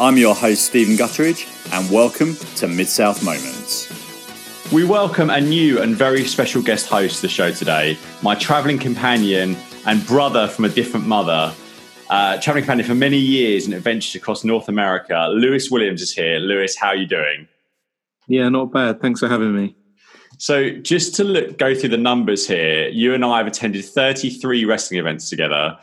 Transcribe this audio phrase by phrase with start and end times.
[0.00, 3.90] I'm your host, Stephen Gutteridge, and welcome to Mid South Moments.
[4.70, 8.78] We welcome a new and very special guest host to the show today, my travelling
[8.78, 9.56] companion
[9.86, 11.52] and brother from a different mother.
[12.10, 15.30] Uh, travelling companion for many years and adventures across North America.
[15.32, 16.38] Lewis Williams is here.
[16.38, 17.48] Lewis, how are you doing?
[18.28, 19.00] Yeah, not bad.
[19.00, 19.74] Thanks for having me.
[20.38, 24.64] So, just to look, go through the numbers here, you and I have attended 33
[24.64, 25.76] wrestling events together.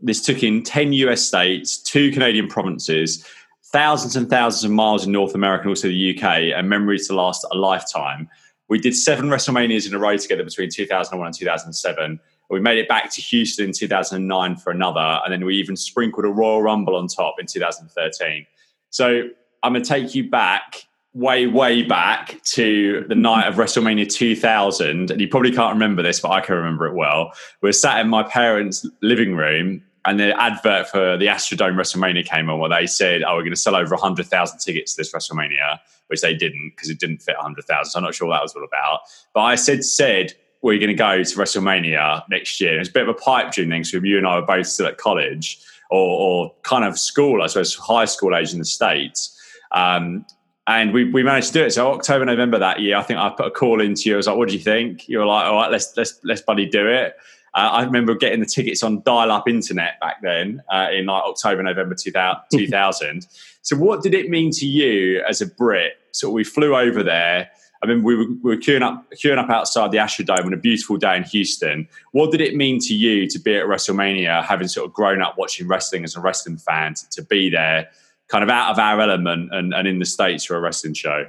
[0.00, 3.24] This took in 10 US states, two Canadian provinces,
[3.72, 6.24] thousands and thousands of miles in North America and also the UK,
[6.56, 8.28] and memories to last a lifetime.
[8.68, 12.20] We did seven WrestleManias in a row together between 2001 and 2007.
[12.50, 16.24] We made it back to Houston in 2009 for another, and then we even sprinkled
[16.24, 18.44] a Royal Rumble on top in 2013.
[18.90, 19.22] So
[19.62, 25.10] I'm going to take you back way, way back to the night of WrestleMania 2000.
[25.10, 27.32] And you probably can't remember this, but I can remember it well.
[27.62, 32.24] We were sat in my parents' living room and the advert for the Astrodome WrestleMania
[32.24, 35.12] came on where they said, oh, we're going to sell over 100,000 tickets to this
[35.12, 37.90] WrestleMania, which they didn't because it didn't fit 100,000.
[37.90, 39.00] So I'm not sure what that was all about.
[39.34, 42.76] But I said, said, we're going to go to WrestleMania next year.
[42.76, 43.84] It was a bit of a pipe dream thing.
[43.84, 47.46] So you and I were both still at college or, or kind of school, I
[47.46, 49.36] suppose, high school age in the States.
[49.72, 50.24] Um,
[50.66, 51.72] and we, we managed to do it.
[51.72, 54.14] So October, November that year, I think I put a call into you.
[54.14, 56.42] I was like, "What do you think?" You were like, "All right, let's let's let's
[56.42, 57.16] buddy do it."
[57.54, 61.62] Uh, I remember getting the tickets on dial-up internet back then uh, in like October,
[61.62, 62.42] November 2000.
[62.52, 63.26] 2000.
[63.62, 65.94] so, what did it mean to you as a Brit?
[66.12, 67.50] So we flew over there.
[67.82, 70.58] I mean, we were, we were queuing up queuing up outside the Astrodome on a
[70.58, 71.88] beautiful day in Houston.
[72.12, 75.38] What did it mean to you to be at WrestleMania, having sort of grown up
[75.38, 77.88] watching wrestling as a wrestling fan, to, to be there?
[78.30, 81.26] kind of out of our element and, and in the States for a wrestling show?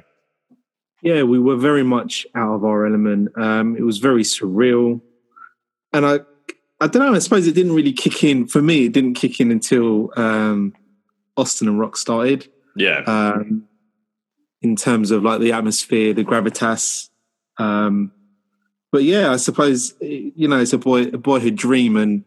[1.02, 3.36] Yeah, we were very much out of our element.
[3.36, 5.00] Um, it was very surreal.
[5.92, 6.20] And I,
[6.80, 8.46] I don't know, I suppose it didn't really kick in.
[8.46, 10.74] For me, it didn't kick in until um,
[11.36, 12.48] Austin and Rock started.
[12.76, 13.02] Yeah.
[13.06, 13.68] Um,
[14.62, 17.10] in terms of like the atmosphere, the gravitas.
[17.58, 18.12] Um,
[18.90, 21.96] but yeah, I suppose, you know, it's a boy, a boyhood dream.
[21.96, 22.24] And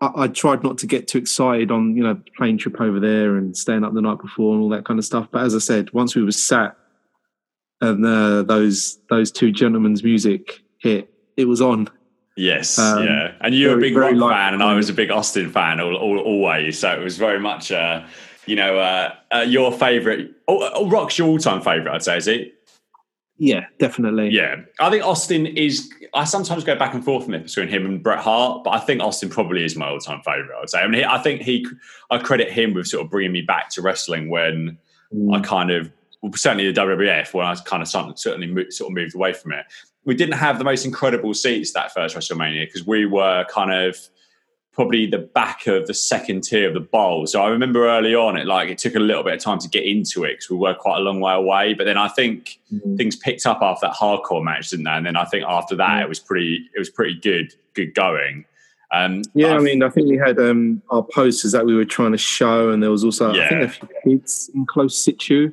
[0.00, 3.36] I, I, tried not to get too excited on you know plane trip over there
[3.36, 5.28] and staying up the night before and all that kind of stuff.
[5.30, 6.76] But as I said, once we were sat
[7.80, 11.88] and uh, those those two gentlemen's music hit, it was on.
[12.36, 15.10] Yes, um, yeah, and you're very, a big rock fan, and I was a big
[15.10, 16.78] Austin fan, all, all, always.
[16.78, 18.04] So it was very much, uh,
[18.46, 20.32] you know, uh, uh your favorite.
[20.48, 22.16] Oh, oh, rock's your all-time favorite, I'd say.
[22.16, 22.54] Is it?
[23.38, 24.30] Yeah, definitely.
[24.30, 25.88] Yeah, I think Austin is.
[26.12, 29.28] I sometimes go back and forth between him and Bret Hart, but I think Austin
[29.28, 30.56] probably is my all-time favorite.
[30.60, 30.80] I'd say.
[30.80, 31.66] I mean, he, I think he.
[32.10, 34.78] I credit him with sort of bringing me back to wrestling when
[35.12, 35.36] mm.
[35.36, 35.90] I kind of,
[36.20, 39.52] well, certainly the WWF, when I kind of certainly moved, sort of moved away from
[39.52, 39.66] it.
[40.04, 43.96] We didn't have the most incredible seats that first WrestleMania because we were kind of
[44.74, 47.26] probably the back of the second tier of the bowl.
[47.26, 49.68] So I remember early on, it like it took a little bit of time to
[49.68, 51.74] get into it because we were quite a long way away.
[51.74, 52.96] But then I think mm-hmm.
[52.96, 54.90] things picked up after that hardcore match, didn't they?
[54.90, 56.02] And then I think after that, mm-hmm.
[56.02, 58.44] it was pretty it was pretty good good going.
[58.92, 62.12] Um, yeah, I mean, I think we had um, our posters that we were trying
[62.12, 63.46] to show, and there was also yeah.
[63.46, 65.52] I think a few kids in close situ,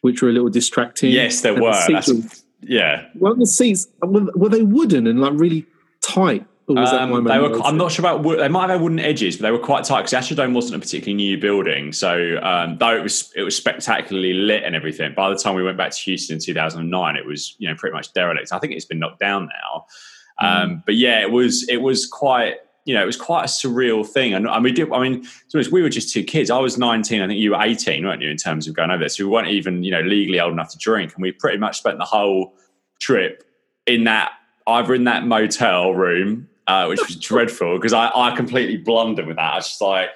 [0.00, 1.10] which were a little distracting.
[1.10, 1.72] Yes, there and were.
[1.72, 3.06] The yeah.
[3.14, 5.66] Well, the seats were, were they wooden and like really
[6.00, 6.46] tight?
[6.76, 7.58] Um, they were.
[7.62, 8.22] I'm not sure about.
[8.22, 10.78] They might have had wooden edges, but they were quite tight because Astrodome wasn't a
[10.78, 11.92] particularly new building.
[11.92, 15.14] So um, though it was, it was spectacularly lit and everything.
[15.14, 17.94] By the time we went back to Houston in 2009, it was you know pretty
[17.94, 18.52] much derelict.
[18.52, 19.86] I think it's been knocked down now.
[20.40, 20.82] Um, mm.
[20.84, 22.56] But yeah, it was it was quite
[22.88, 24.32] you know it was quite a surreal thing.
[24.32, 24.90] And, and we did.
[24.92, 25.26] I mean,
[25.70, 26.50] we were just two kids.
[26.50, 27.20] I was 19.
[27.20, 28.30] I think you were 18, weren't you?
[28.30, 30.70] In terms of going over there, so we weren't even you know legally old enough
[30.70, 32.54] to drink, and we pretty much spent the whole
[32.98, 33.44] trip
[33.86, 34.32] in that
[34.66, 39.36] either in that motel room uh, which was dreadful because I, I completely blundered with
[39.36, 39.52] that.
[39.52, 40.10] I was just like,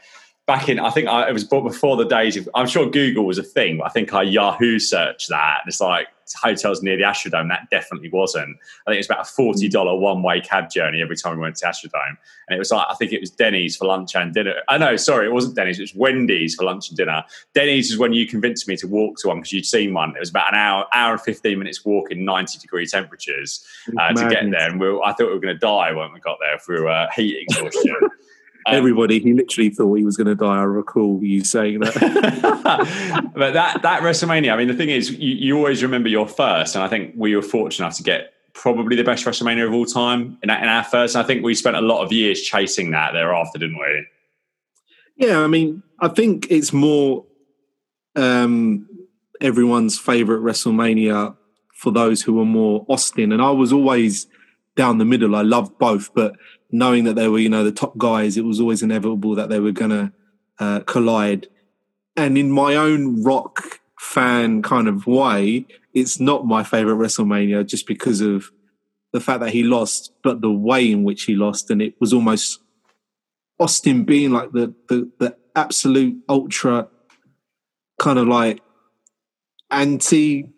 [0.47, 3.38] back in, I think I, it was before the days of, I'm sure Google was
[3.38, 5.60] a thing, but I think I Yahoo searched that.
[5.62, 6.08] And it's like
[6.41, 7.48] hotels near the Astrodome.
[7.48, 8.56] That definitely wasn't.
[8.86, 11.56] I think it was about a $40 one way cab journey every time we went
[11.56, 12.16] to Astrodome.
[12.48, 14.54] And it was like, I think it was Denny's for lunch and dinner.
[14.69, 15.78] Oh, no, sorry, it wasn't Denny's.
[15.78, 17.24] It was Wendy's for lunch and dinner.
[17.54, 20.10] Denny's is when you convinced me to walk to one because you'd seen one.
[20.16, 23.65] It was about an hour, hour and 15 minutes walk in 90 degree temperatures
[23.98, 24.71] uh, to get there.
[24.71, 26.89] And we were, I thought we were going to die when we got there through
[26.89, 27.97] uh, heat exhaustion.
[28.66, 30.59] Um, Everybody, he literally thought he was going to die.
[30.59, 33.32] I recall you saying that.
[33.34, 36.74] but that that WrestleMania, I mean, the thing is, you, you, always remember your first,
[36.74, 39.86] and I think we were fortunate enough to get probably the best WrestleMania of all
[39.86, 41.14] time in, in our first.
[41.14, 44.06] And I think we spent a lot of years chasing that thereafter, didn't we?
[45.16, 47.24] Yeah, I mean, I think it's more
[48.16, 48.88] um,
[49.41, 51.36] everyone's favorite WrestleMania
[51.74, 54.26] for those who are more Austin, and I was always
[54.77, 55.36] down the middle.
[55.36, 56.34] I loved both, but
[56.71, 59.60] knowing that they were, you know, the top guys, it was always inevitable that they
[59.60, 60.13] were going to
[60.59, 61.48] uh, collide.
[62.16, 67.86] and in my own rock fan kind of way, it's not my favorite WrestleMania just
[67.86, 68.51] because of
[69.13, 72.13] the fact that he lost, but the way in which he lost, and it was
[72.13, 72.60] almost
[73.60, 76.89] Austin being like the the, the absolute ultra
[78.01, 78.60] kind of like
[79.71, 80.48] anti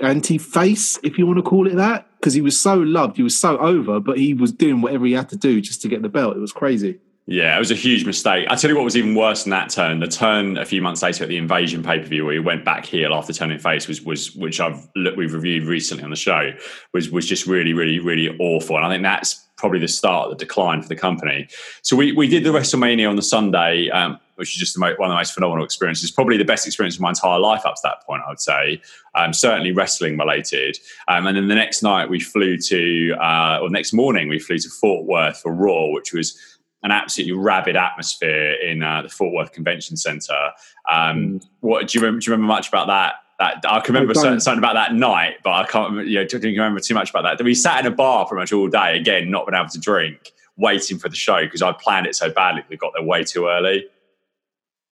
[0.00, 3.22] anti face, if you want to call it that, because he was so loved, he
[3.22, 6.00] was so over, but he was doing whatever he had to do just to get
[6.00, 6.34] the belt.
[6.34, 6.98] It was crazy.
[7.26, 8.46] Yeah, it was a huge mistake.
[8.50, 10.00] I tell you what was even worse than that turn.
[10.00, 12.66] The turn a few months later at the Invasion pay per view, where he went
[12.66, 16.16] back heel after turning face, was was which I've looked, we've reviewed recently on the
[16.16, 16.52] show,
[16.92, 18.76] was was just really, really, really awful.
[18.76, 21.48] And I think that's probably the start of the decline for the company.
[21.80, 24.98] So we we did the WrestleMania on the Sunday, um, which is just one of
[24.98, 26.10] the most phenomenal experiences.
[26.10, 28.82] Probably the best experience of my entire life up to that point, I would say.
[29.14, 30.76] Um, certainly wrestling related.
[31.08, 34.58] Um, and then the next night we flew to, uh, or next morning we flew
[34.58, 36.36] to Fort Worth for Raw, which was
[36.84, 40.52] an absolutely rabid atmosphere in uh, the Fort Worth Convention Center.
[40.90, 41.46] Um, mm.
[41.60, 42.20] What do you remember?
[42.20, 43.14] Do you remember much about that?
[43.40, 46.06] That I can remember something, something, about that night, but I can't.
[46.06, 47.42] You know, didn't remember too much about that.
[47.42, 48.96] We sat in a bar pretty much all day.
[48.96, 52.30] Again, not been able to drink, waiting for the show because I planned it so
[52.30, 52.62] badly.
[52.68, 53.86] We got there way too early.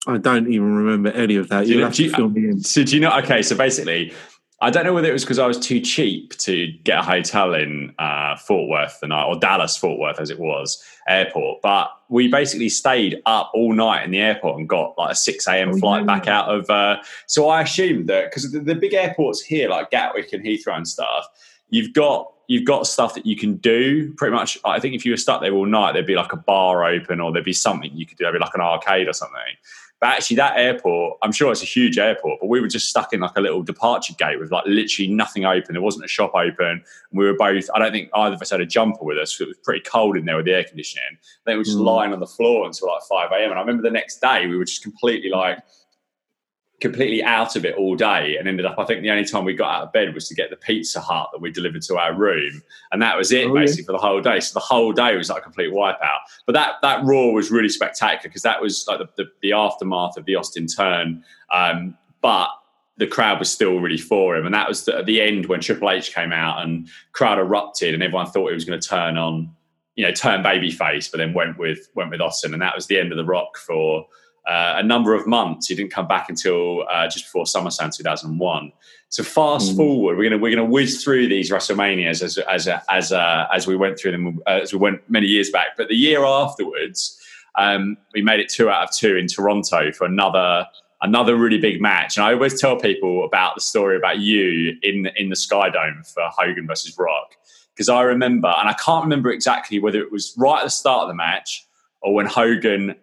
[0.06, 1.68] I don't even remember any of that.
[1.68, 2.62] You, have to fill me in.
[2.62, 3.18] So do you know?
[3.20, 4.14] Okay, so basically,
[4.62, 7.54] I don't know whether it was because I was too cheap to get a hotel
[7.54, 11.62] in uh, Fort Worth the night, or Dallas Fort Worth as it was airport.
[11.62, 15.48] But we basically stayed up all night in the airport and got like a six
[15.48, 15.72] a.m.
[15.74, 16.06] Oh, flight yeah.
[16.06, 16.70] back out of.
[16.70, 20.76] Uh, so I assumed that because the, the big airports here, like Gatwick and Heathrow
[20.76, 21.26] and stuff,
[21.70, 24.58] you've got you've got stuff that you can do pretty much.
[24.64, 27.20] I think if you were stuck there all night, there'd be like a bar open
[27.20, 29.38] or there'd be something you could do, there'd be like an arcade or something.
[30.00, 33.14] But actually, that airport, I'm sure it's a huge airport, but we were just stuck
[33.14, 35.74] in like a little departure gate with like literally nothing open.
[35.74, 36.84] There wasn't a shop open.
[37.12, 39.40] we were both, I don't think either of us had a jumper with us.
[39.42, 41.04] It was pretty cold in there with the air conditioning.
[41.10, 41.86] I think we were just mm.
[41.86, 43.50] lying on the floor until like 5 a.m.
[43.50, 45.58] And I remember the next day, we were just completely like,
[46.80, 49.54] completely out of it all day and ended up i think the only time we
[49.54, 52.14] got out of bed was to get the pizza hut that we delivered to our
[52.14, 52.62] room.
[52.92, 53.86] And that was it oh, basically yeah.
[53.88, 54.40] for the whole day.
[54.40, 56.20] So the whole day was like a complete wipeout.
[56.46, 60.18] But that that raw was really spectacular because that was like the, the, the, aftermath
[60.18, 61.24] of the austin turn.
[61.52, 62.50] Um, but
[62.98, 64.46] the crowd was still really for him.
[64.46, 67.94] And that was the, at the end when triple h came out and crowd erupted
[67.94, 69.52] and everyone thought he was going to turn on
[69.96, 72.54] you know turn babyface but then went with went with austin.
[72.54, 74.06] And that was the end of the rock for
[74.48, 75.68] uh, a number of months.
[75.68, 78.72] He didn't come back until uh, just before SummerSlam 2001.
[79.10, 79.78] So fast mm.
[79.78, 83.76] forward, we're gonna we're gonna whiz through these WrestleManias as as as uh, as we
[83.76, 85.78] went through them uh, as we went many years back.
[85.78, 87.20] But the year afterwards,
[87.56, 90.66] um, we made it two out of two in Toronto for another
[91.02, 92.18] another really big match.
[92.18, 96.04] And I always tell people about the story about you in in the Sky Dome
[96.04, 97.36] for Hogan versus Rock
[97.78, 101.04] because I remember, and I can't remember exactly whether it was right at the start
[101.04, 101.64] of the match
[102.02, 102.96] or when Hogan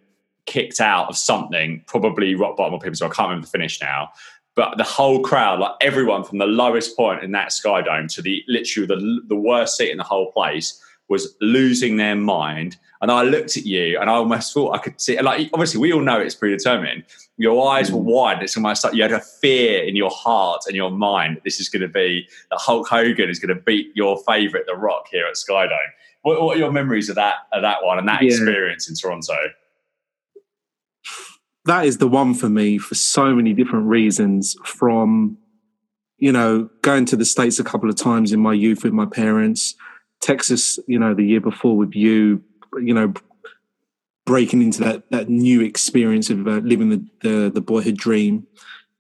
[0.47, 2.97] kicked out of something, probably rock bottom or people.
[2.97, 4.11] So I can't remember the finish now.
[4.57, 8.23] But the whole crowd, like everyone from the lowest point in that Sky Dome to
[8.23, 12.77] the literally the, the worst seat in the whole place, was losing their mind.
[13.03, 15.93] And I looked at you and I almost thought I could see, like, obviously, we
[15.93, 17.05] all know it's predetermined.
[17.37, 18.05] Your eyes were mm.
[18.05, 18.43] wide.
[18.43, 21.61] It's almost like you had a fear in your heart and your mind that this
[21.61, 25.09] is going to be, that Hulk Hogan is going to beat your favorite, The Rock,
[25.11, 25.77] here at Skydome.
[26.23, 28.31] What, what, are your memories of that, of that one and that yeah.
[28.31, 29.37] experience in Toronto?
[31.67, 35.37] That is the one for me for so many different reasons from
[36.19, 39.07] you know going to the states a couple of times in my youth with my
[39.07, 39.75] parents
[40.21, 42.43] texas you know the year before with you
[42.81, 43.13] you know
[44.25, 48.47] breaking into that that new experience of uh, living the, the the boyhood dream.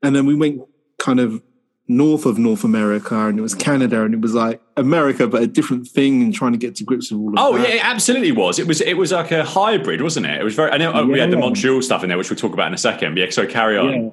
[0.02, 0.62] And then we went
[0.98, 1.42] kind of
[1.86, 5.46] north of North America and it was Canada and it was like America but a
[5.46, 7.68] different thing and trying to get to grips with all of oh, that.
[7.68, 8.58] yeah, it absolutely was.
[8.58, 10.40] It was it was like a hybrid, wasn't it?
[10.40, 11.02] It was very I know yeah.
[11.02, 13.16] we had the Montreal stuff in there which we'll talk about in a second.
[13.16, 13.92] Yeah, so carry on.
[13.92, 14.10] Yeah.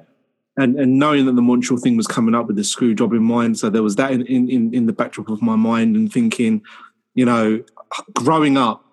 [0.58, 3.22] And and knowing that the Montreal thing was coming up with the screw job in
[3.22, 6.60] mind, so there was that in, in, in the backdrop of my mind and thinking,
[7.14, 7.64] you know,
[8.12, 8.84] growing up,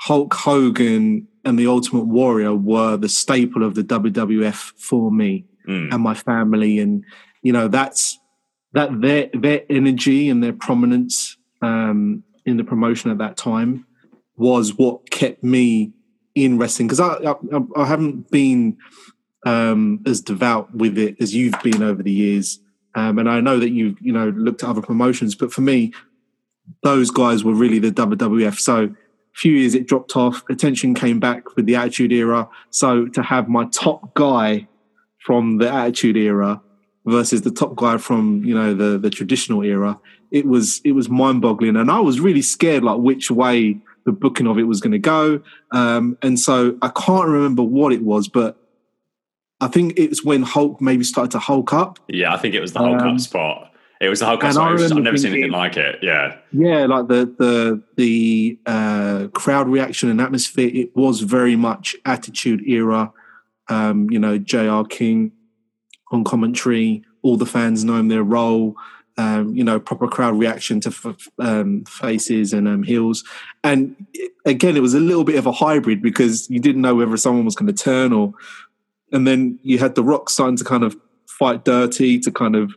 [0.00, 5.92] Hulk Hogan and the Ultimate Warrior were the staple of the WWF for me mm.
[5.92, 7.04] and my family and
[7.42, 8.18] you know that's
[8.72, 13.86] that their their energy and their prominence um, in the promotion at that time
[14.36, 15.92] was what kept me
[16.34, 17.34] in wrestling because I, I,
[17.76, 18.76] I haven't been
[19.46, 22.60] um, as devout with it as you've been over the years,
[22.94, 25.92] um, and I know that you've you know looked at other promotions, but for me,
[26.82, 28.58] those guys were really the WWF.
[28.58, 28.90] So a
[29.34, 30.42] few years it dropped off.
[30.50, 32.48] Attention came back with the Attitude Era.
[32.70, 34.68] So to have my top guy
[35.18, 36.60] from the Attitude Era
[37.08, 39.98] versus the top guy from you know the the traditional era,
[40.30, 44.12] it was it was mind boggling, and I was really scared like which way the
[44.12, 45.40] booking of it was going to go.
[45.70, 48.56] Um, and so I can't remember what it was, but
[49.60, 51.98] I think it's when Hulk maybe started to Hulk up.
[52.08, 53.72] Yeah, I think it was the Hulk um, up spot.
[54.00, 54.72] It was the Hulk up spot.
[54.72, 55.98] Was, I've never seen anything like it.
[56.02, 60.70] Yeah, yeah, like the the the uh, crowd reaction and atmosphere.
[60.72, 63.12] It was very much Attitude Era.
[63.70, 64.84] Um, you know, J.R.
[64.86, 65.32] King
[66.10, 67.04] on commentary.
[67.22, 68.76] All the fans knowing their role
[69.18, 73.24] um, you know, proper crowd reaction to f- um, faces and um, heels.
[73.64, 74.06] And
[74.46, 77.44] again, it was a little bit of a hybrid because you didn't know whether someone
[77.44, 78.32] was going to turn or,
[79.10, 80.96] and then you had the Rock starting to kind of
[81.26, 82.72] fight dirty to kind of.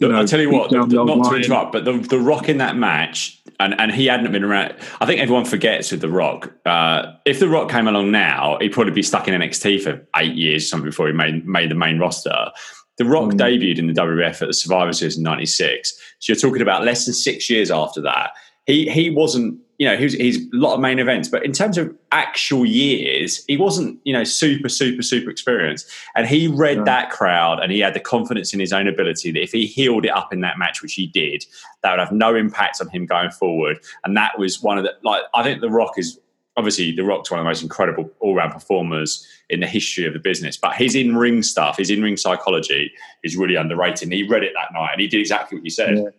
[0.00, 2.48] You know, I'll tell you what, the, the, not to interrupt, but the, the Rock
[2.48, 4.74] in that match, and, and he hadn't been around.
[5.00, 6.52] I think everyone forgets with The Rock.
[6.64, 10.34] Uh, if The Rock came along now, he'd probably be stuck in NXT for eight
[10.34, 12.50] years, something before he made made the main roster.
[12.98, 13.38] The Rock mm.
[13.38, 16.00] debuted in the WWF at the Survivor Series in '96.
[16.20, 18.30] So you're talking about less than six years after that.
[18.68, 21.78] He he wasn't, you know, he's he's a lot of main events, but in terms
[21.78, 25.90] of actual years, he wasn't, you know, super super super experienced.
[26.14, 26.84] And he read yeah.
[26.84, 30.04] that crowd, and he had the confidence in his own ability that if he heeled
[30.04, 31.44] it up in that match, which he did,
[31.82, 33.78] that would have no impact on him going forward.
[34.04, 36.20] And that was one of the like I think The Rock is
[36.58, 40.12] obviously The Rock's one of the most incredible all round performers in the history of
[40.12, 40.58] the business.
[40.58, 44.02] But his in ring stuff, his in ring psychology is really underrated.
[44.02, 45.96] And he read it that night and he did exactly what you said.
[45.96, 46.10] Yeah.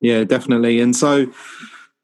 [0.00, 0.80] yeah, definitely.
[0.80, 1.30] And so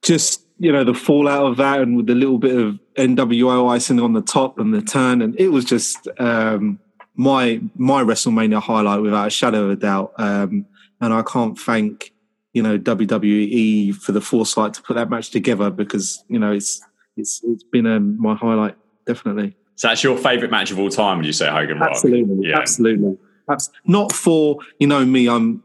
[0.02, 4.00] just, you know, the fallout of that and with the little bit of NWO icing
[4.00, 5.22] on the top and the turn.
[5.22, 6.78] And it was just um,
[7.14, 10.12] my my WrestleMania highlight without a shadow of a doubt.
[10.18, 10.66] Um,
[11.00, 12.12] and I can't thank
[12.52, 16.82] you know WWE for the foresight to put that match together because you know it's
[17.16, 18.76] it's it's been um, my highlight
[19.06, 19.56] definitely.
[19.76, 21.18] So that's your favourite match of all time?
[21.18, 21.92] Would you say Hogan Rock?
[21.92, 22.58] Absolutely, yeah.
[22.58, 23.16] absolutely.
[23.48, 25.28] That's not for you know me.
[25.28, 25.62] I'm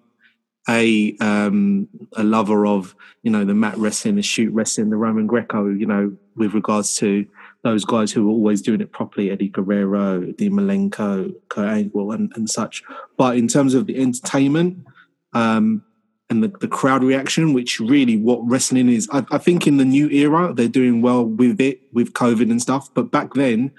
[0.67, 5.27] a um, a lover of you know the mat wrestling, the shoot wrestling, the Roman
[5.27, 5.67] Greco.
[5.67, 7.25] You know, with regards to
[7.63, 12.31] those guys who were always doing it properly, Eddie Guerrero, Dean Malenko, Kurt Angle, and,
[12.35, 12.83] and such.
[13.17, 14.85] But in terms of the entertainment,
[15.33, 15.83] um,
[16.29, 19.07] and the, the crowd reaction, which really what wrestling is.
[19.11, 22.61] I, I, think in the new era, they're doing well with it, with COVID and
[22.61, 22.91] stuff.
[22.93, 23.71] But back then,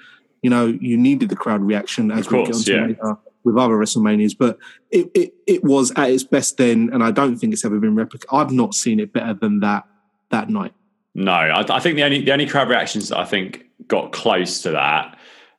[0.42, 2.86] you know, you needed the crowd reaction as we get onto yeah.
[2.86, 4.36] later with other WrestleManias.
[4.38, 4.58] But
[4.90, 7.96] it, it, it was at its best then, and I don't think it's ever been
[7.96, 8.26] replicated.
[8.30, 9.84] I've not seen it better than that
[10.30, 10.74] that night.
[11.14, 14.60] No, I, I think the only the only crowd reactions that I think got close
[14.62, 15.16] to that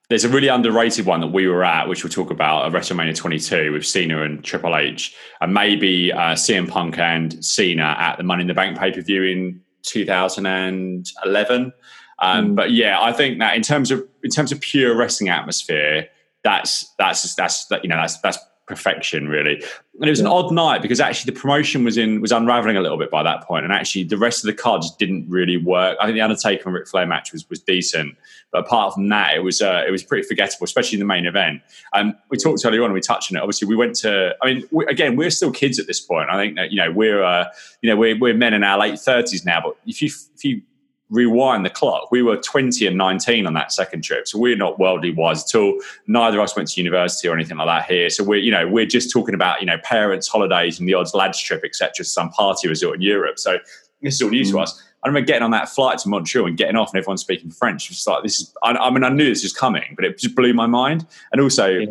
[0.10, 3.16] there's a really underrated one that we were at, which we'll talk about at WrestleMania
[3.16, 8.24] 22 with Cena and Triple H, and maybe uh, CM Punk and Cena at the
[8.24, 11.74] Money in the Bank pay per view in 2011.
[12.20, 12.56] Um, mm.
[12.56, 16.08] But yeah, I think that in terms of in terms of pure wrestling atmosphere,
[16.44, 19.64] that's that's that's you know that's that's perfection really.
[20.00, 22.82] And it was an odd night because actually the promotion was in was unraveling a
[22.82, 25.98] little bit by that point and actually the rest of the cards didn't really work.
[26.00, 28.16] I think the undertaker and Ric Flair match was was decent
[28.52, 31.26] but apart from that it was uh, it was pretty forgettable especially in the main
[31.26, 31.62] event.
[31.94, 33.42] Um, we talked earlier on we touched on it.
[33.42, 36.30] Obviously we went to i mean we, again we're still kids at this point.
[36.30, 37.46] I think that you know we're uh,
[37.82, 40.62] you know we're, we're men in our late 30s now but if you if you
[41.10, 44.28] rewind the clock, we were 20 and 19 on that second trip.
[44.28, 45.80] So we're not worldly wise at all.
[46.08, 48.10] Neither of us went to university or anything like that here.
[48.10, 51.14] So we're, you know, we're just talking about, you know, parents, holidays and the odds
[51.14, 52.04] lads trip, etc.
[52.06, 53.40] some party resort in Europe.
[53.40, 53.58] So
[54.02, 54.52] this is all new mm.
[54.52, 54.84] to us.
[55.04, 57.86] I remember getting on that flight to Montreal and getting off and everyone speaking French.
[57.86, 60.18] It was like, this is, I, I mean, I knew this was coming, but it
[60.18, 61.06] just blew my mind.
[61.32, 61.86] And also, yeah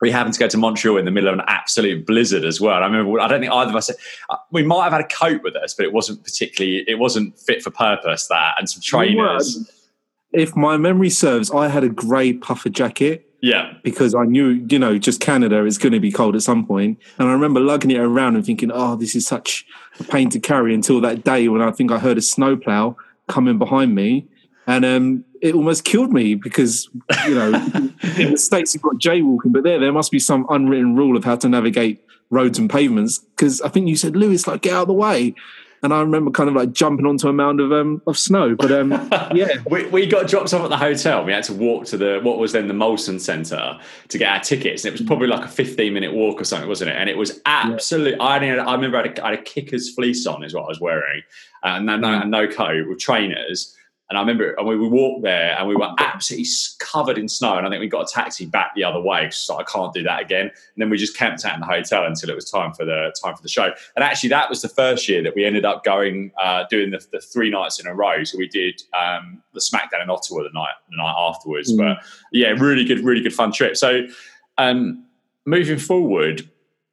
[0.00, 2.82] we happened to go to Montreal in the middle of an absolute blizzard as well.
[2.82, 3.90] I remember, I don't think either of us,
[4.28, 7.38] uh, we might have had a coat with us, but it wasn't particularly, it wasn't
[7.38, 9.70] fit for purpose, that, and some trainers.
[10.32, 13.22] If my memory serves, I had a grey puffer jacket.
[13.40, 13.74] Yeah.
[13.84, 16.98] Because I knew, you know, just Canada is going to be cold at some point.
[17.18, 19.64] And I remember lugging it around and thinking, oh, this is such
[20.00, 22.96] a pain to carry until that day when I think I heard a snowplow
[23.28, 24.26] coming behind me.
[24.66, 26.88] And um, it almost killed me because
[27.26, 27.54] you know
[28.18, 31.24] in the states you've got jaywalking, but there there must be some unwritten rule of
[31.24, 33.18] how to navigate roads and pavements.
[33.18, 35.34] Because I think you said Lewis, like get out of the way,
[35.82, 38.56] and I remember kind of like jumping onto a mound of um of snow.
[38.56, 38.90] But um
[39.34, 41.24] yeah, we, we got dropped off at the hotel.
[41.24, 44.40] We had to walk to the what was then the Molson Centre to get our
[44.40, 46.96] tickets, and it was probably like a fifteen minute walk or something, wasn't it?
[46.96, 48.16] And it was absolutely.
[48.16, 48.24] Yeah.
[48.24, 50.68] I, I remember I had, a, I had a kicker's fleece on, is what I
[50.68, 51.22] was wearing,
[51.62, 53.75] and no, no, no coat with trainers
[54.08, 56.46] and I remember and we, we walked there and we were absolutely
[56.78, 57.56] covered in snow.
[57.56, 60.04] And I think we got a taxi back the other way So I can't do
[60.04, 60.42] that again.
[60.42, 63.12] And then we just camped out in the hotel until it was time for the
[63.20, 63.72] time for the show.
[63.96, 67.04] And actually, that was the first year that we ended up going uh, doing the,
[67.10, 68.22] the, three nights in a row.
[68.22, 71.72] So we did um, the SmackDown in Ottawa the night the night afterwards.
[71.72, 71.78] Mm.
[71.78, 73.76] But yeah, really good, really good fun trip.
[73.76, 74.06] So
[74.56, 75.04] um,
[75.46, 76.48] moving forward,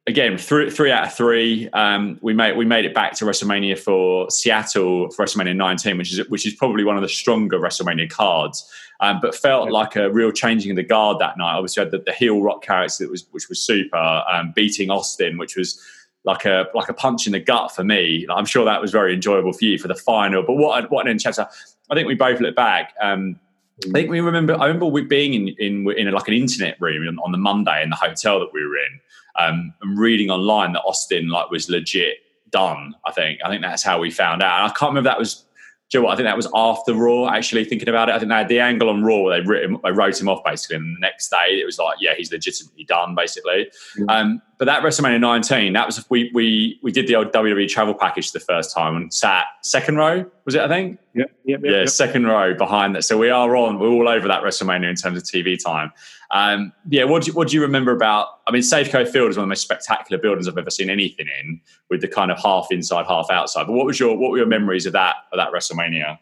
[0.06, 1.68] again, three, three out of three.
[1.72, 6.12] Um, we made we made it back to WrestleMania for Seattle for WrestleMania 19, which
[6.12, 8.70] is which is probably one of the stronger WrestleMania cards.
[9.00, 11.56] Um, but felt like a real changing of the guard that night.
[11.56, 15.36] Obviously, had the, the heel rock character that was which was super, um, beating Austin,
[15.36, 15.80] which was
[16.24, 18.26] like a like a punch in the gut for me.
[18.30, 20.42] I'm sure that was very enjoyable for you for the final.
[20.42, 21.46] But what what an end chapter!
[21.90, 22.94] I think we both look back.
[23.00, 23.38] Um,
[23.84, 24.54] I think we remember.
[24.54, 27.82] I remember we being in in in a, like an internet room on the Monday
[27.82, 29.00] in the hotel that we were in,
[29.38, 32.18] um, and reading online that Austin like was legit
[32.50, 32.94] done.
[33.04, 34.62] I think I think that's how we found out.
[34.62, 35.44] And I can't remember that was
[35.90, 36.12] Do you know what?
[36.12, 37.28] I think that was after Raw.
[37.28, 39.78] Actually, thinking about it, I think they had the angle on Raw where they, written,
[39.82, 42.84] they wrote him off basically, and the next day it was like, yeah, he's legitimately
[42.84, 43.70] done basically.
[43.98, 44.08] Mm-hmm.
[44.08, 47.94] Um, but that WrestleMania 19, that was we we we did the old WWE travel
[47.94, 50.24] package the first time and sat second row.
[50.44, 50.60] Was it?
[50.60, 50.98] I think.
[51.14, 51.70] Yeah, yeah, yeah.
[51.70, 51.86] yeah.
[51.86, 53.04] Second row behind that.
[53.04, 53.78] So we are on.
[53.78, 55.90] We're all over that WrestleMania in terms of TV time.
[56.30, 58.28] Um, yeah, what do, you, what do you remember about?
[58.46, 61.26] I mean, Safeco Field is one of the most spectacular buildings I've ever seen anything
[61.40, 63.66] in, with the kind of half inside, half outside.
[63.66, 66.18] But what was your what were your memories of that of that WrestleMania?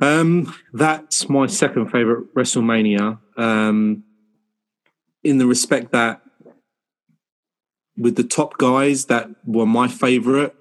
[0.00, 3.18] Um, that's my second favorite WrestleMania.
[3.36, 4.04] Um,
[5.24, 6.20] in the respect that
[7.96, 10.54] with the top guys that were my favorite,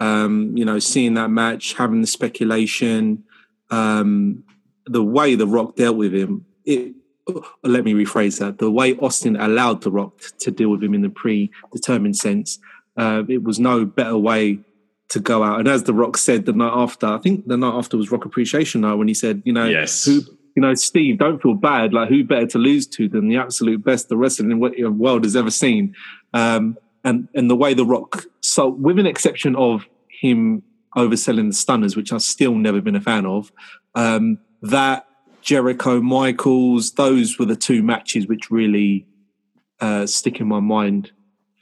[0.00, 3.22] um, you know, seeing that match, having the speculation,
[3.70, 4.42] um,
[4.86, 6.94] the way The Rock dealt with him, it,
[7.62, 8.58] let me rephrase that.
[8.58, 12.58] The way Austin allowed The Rock to deal with him in the predetermined sense,
[12.96, 14.60] uh, it was no better way
[15.10, 15.60] to go out.
[15.60, 18.24] And as The Rock said the night after, I think the night after was Rock
[18.24, 20.04] Appreciation Night when he said, you know, yes.
[20.04, 20.22] who,
[20.56, 21.92] you know, Steve, don't feel bad.
[21.92, 24.86] Like, who better to lose to than the absolute best the wrestling in what the
[24.86, 25.94] world has ever seen?
[26.32, 30.62] Um, and and the way The Rock, so with an exception of him
[30.96, 33.52] overselling the stunners, which I've still never been a fan of,
[33.94, 35.06] um, that
[35.42, 39.06] Jericho Michaels, those were the two matches which really
[39.80, 41.12] uh, stick in my mind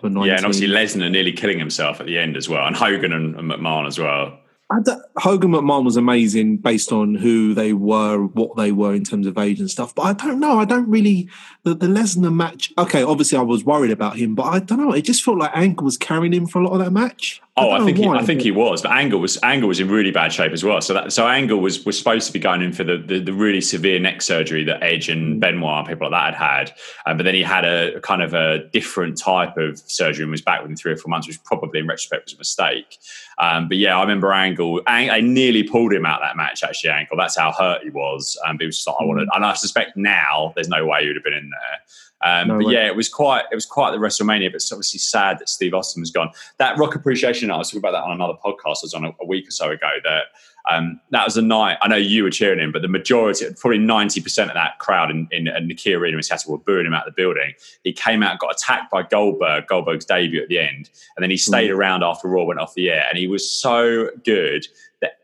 [0.01, 0.29] for 19.
[0.29, 3.37] Yeah, and obviously Lesnar nearly killing himself at the end as well, and Hogan and,
[3.37, 4.39] and McMahon as well.
[4.71, 9.39] Hogan McMahon was amazing based on who they were, what they were in terms of
[9.39, 9.95] age and stuff.
[9.95, 10.59] But I don't know.
[10.59, 11.29] I don't really
[11.63, 12.73] the, the Lesnar match.
[12.77, 14.93] Okay, obviously I was worried about him, but I don't know.
[14.93, 17.41] It just felt like Angle was carrying him for a lot of that match.
[17.59, 19.89] Oh, I, I think he, I think he was, but Angle was Angle was in
[19.89, 20.81] really bad shape as well.
[20.81, 23.33] So that so Angle was was supposed to be going in for the the, the
[23.33, 25.41] really severe neck surgery that Edge and mm.
[25.41, 26.75] Benoit and people like that had had,
[27.07, 30.43] um, but then he had a, kind of a different type of surgery and was
[30.43, 32.99] back within three or four months, which probably in retrospect was a mistake.
[33.39, 34.83] Um, but yeah, I remember Angle.
[34.87, 36.63] I nearly pulled him out that match.
[36.63, 37.17] Actually, Angle.
[37.17, 38.39] That's how hurt he was.
[38.45, 39.37] Um, but it was just like, I wanted, mm.
[39.37, 41.81] and I suspect now there's no way he would have been in there.
[42.25, 42.73] Um, no but way.
[42.75, 45.75] yeah, it was quite it was quite the WrestleMania, but it's obviously sad that Steve
[45.75, 46.31] Austin was gone.
[46.59, 48.79] That Rock Appreciation I was talking about that on another podcast.
[48.79, 49.91] I was on a, a week or so ago.
[50.03, 50.25] That
[50.69, 51.79] um, that was a night.
[51.81, 55.11] I know you were cheering him, but the majority, probably ninety percent of that crowd
[55.11, 57.55] in, in, in the Key Arena in Seattle were booing him out of the building.
[57.85, 61.37] He came out, got attacked by Goldberg, Goldberg's debut at the end, and then he
[61.37, 61.77] stayed mm.
[61.77, 64.67] around after Raw went off the air, and he was so good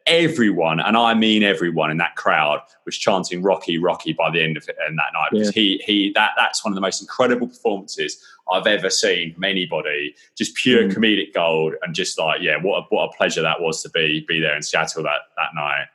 [0.07, 4.57] everyone, and I mean everyone in that crowd, was chanting "Rocky, Rocky" by the end
[4.57, 5.63] of it and that night because yeah.
[5.63, 10.15] he he that that's one of the most incredible performances I've ever seen from anybody.
[10.37, 10.93] Just pure mm.
[10.93, 14.25] comedic gold, and just like yeah, what a, what a pleasure that was to be
[14.29, 15.87] be there in Seattle that that night.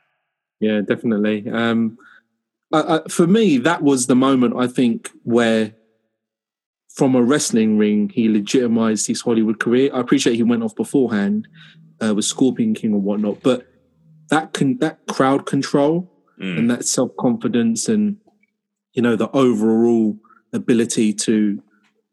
[0.60, 1.48] Yeah, definitely.
[1.48, 1.96] Um,
[2.72, 5.74] I, I, for me, that was the moment I think where.
[6.92, 9.90] From a wrestling ring, he legitimized his Hollywood career.
[9.94, 11.46] I appreciate he went off beforehand
[12.02, 13.69] uh, with Scorpion King and whatnot, but
[14.30, 16.58] that can that crowd control mm.
[16.58, 18.16] and that self confidence and
[18.92, 20.16] you know the overall
[20.52, 21.62] ability to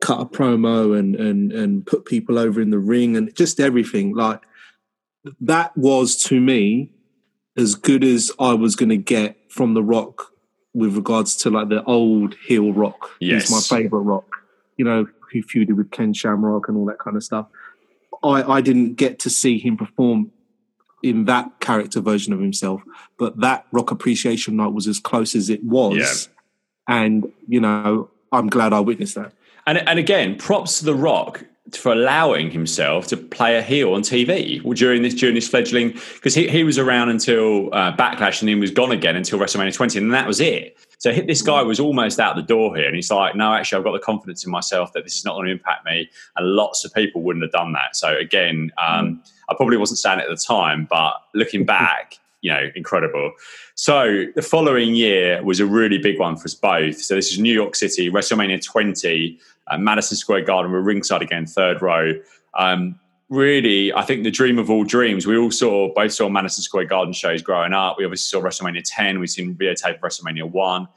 [0.02, 4.16] cut a promo and and and put people over in the ring and just everything
[4.16, 4.42] like
[5.40, 6.92] that was to me
[7.58, 10.32] as good as I was going to get from the Rock
[10.74, 13.10] with regards to like the old heel Rock.
[13.20, 14.28] Yes, my favorite Rock.
[14.78, 17.48] You know, who feuded with Ken Shamrock and all that kind of stuff.
[18.24, 20.32] I I didn't get to see him perform
[21.04, 22.82] in that character version of himself.
[23.18, 25.96] But that Rock Appreciation Night was as close as it was.
[25.98, 26.96] Yeah.
[26.96, 29.34] And, you know, I'm glad I witnessed that.
[29.66, 34.02] And, and again, props to The Rock for allowing himself to play a heel on
[34.02, 38.48] TV during this during this fledgling because he, he was around until uh, Backlash and
[38.48, 40.78] then was gone again until WrestleMania 20 and that was it.
[41.00, 43.84] So this guy was almost out the door here, and he's like, "No, actually, I've
[43.84, 46.86] got the confidence in myself that this is not going to impact me." And lots
[46.86, 47.96] of people wouldn't have done that.
[47.96, 52.52] So again, um, I probably wasn't saying it at the time, but looking back, you
[52.52, 53.32] know, incredible.
[53.76, 57.02] So the following year was a really big one for us both.
[57.02, 60.72] So this is New York City, WrestleMania 20, uh, Madison Square Garden.
[60.72, 62.14] We're ringside again, third row.
[62.54, 65.28] Um, really, I think the dream of all dreams.
[65.28, 67.98] We all saw both saw Madison Square Garden shows growing up.
[67.98, 69.20] We obviously saw WrestleMania 10.
[69.20, 70.88] We've seen videotape of WrestleMania 1.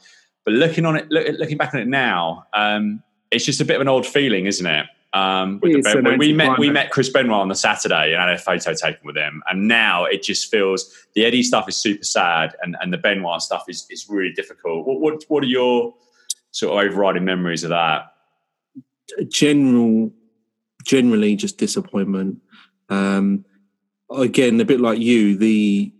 [0.44, 3.76] But looking on it, look, looking back on it now, um, it's just a bit
[3.76, 4.86] of an old feeling, isn't it?
[5.12, 8.38] Um, with the we met we met Chris Benoit on the Saturday and had a
[8.38, 12.54] photo taken with him, and now it just feels the Eddie stuff is super sad,
[12.62, 14.86] and, and the Benoit stuff is is really difficult.
[14.86, 15.94] What what what are your
[16.52, 18.12] sort of overriding memories of that?
[19.28, 20.12] General,
[20.86, 22.38] generally, just disappointment.
[22.88, 23.44] Um,
[24.16, 25.92] again, a bit like you, the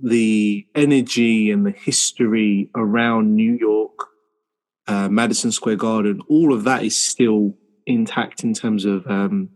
[0.00, 4.06] the energy and the history around New York,
[4.86, 9.50] uh, Madison Square Garden, all of that is still intact in terms of, um,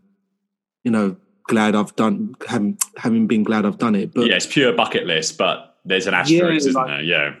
[0.83, 4.13] you know, glad I've done having having been glad I've done it.
[4.13, 7.01] But yeah, it's pure bucket list, but there's an asterisk, yeah, isn't like there?
[7.01, 7.35] Yeah.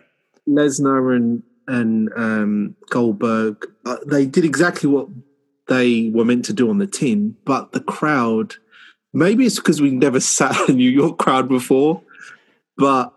[0.47, 5.09] Lesnar and and um, Goldberg, uh, they did exactly what
[5.67, 8.55] they were meant to do on the tin, but the crowd.
[9.13, 12.01] Maybe it's because we never sat a New York crowd before,
[12.77, 13.13] but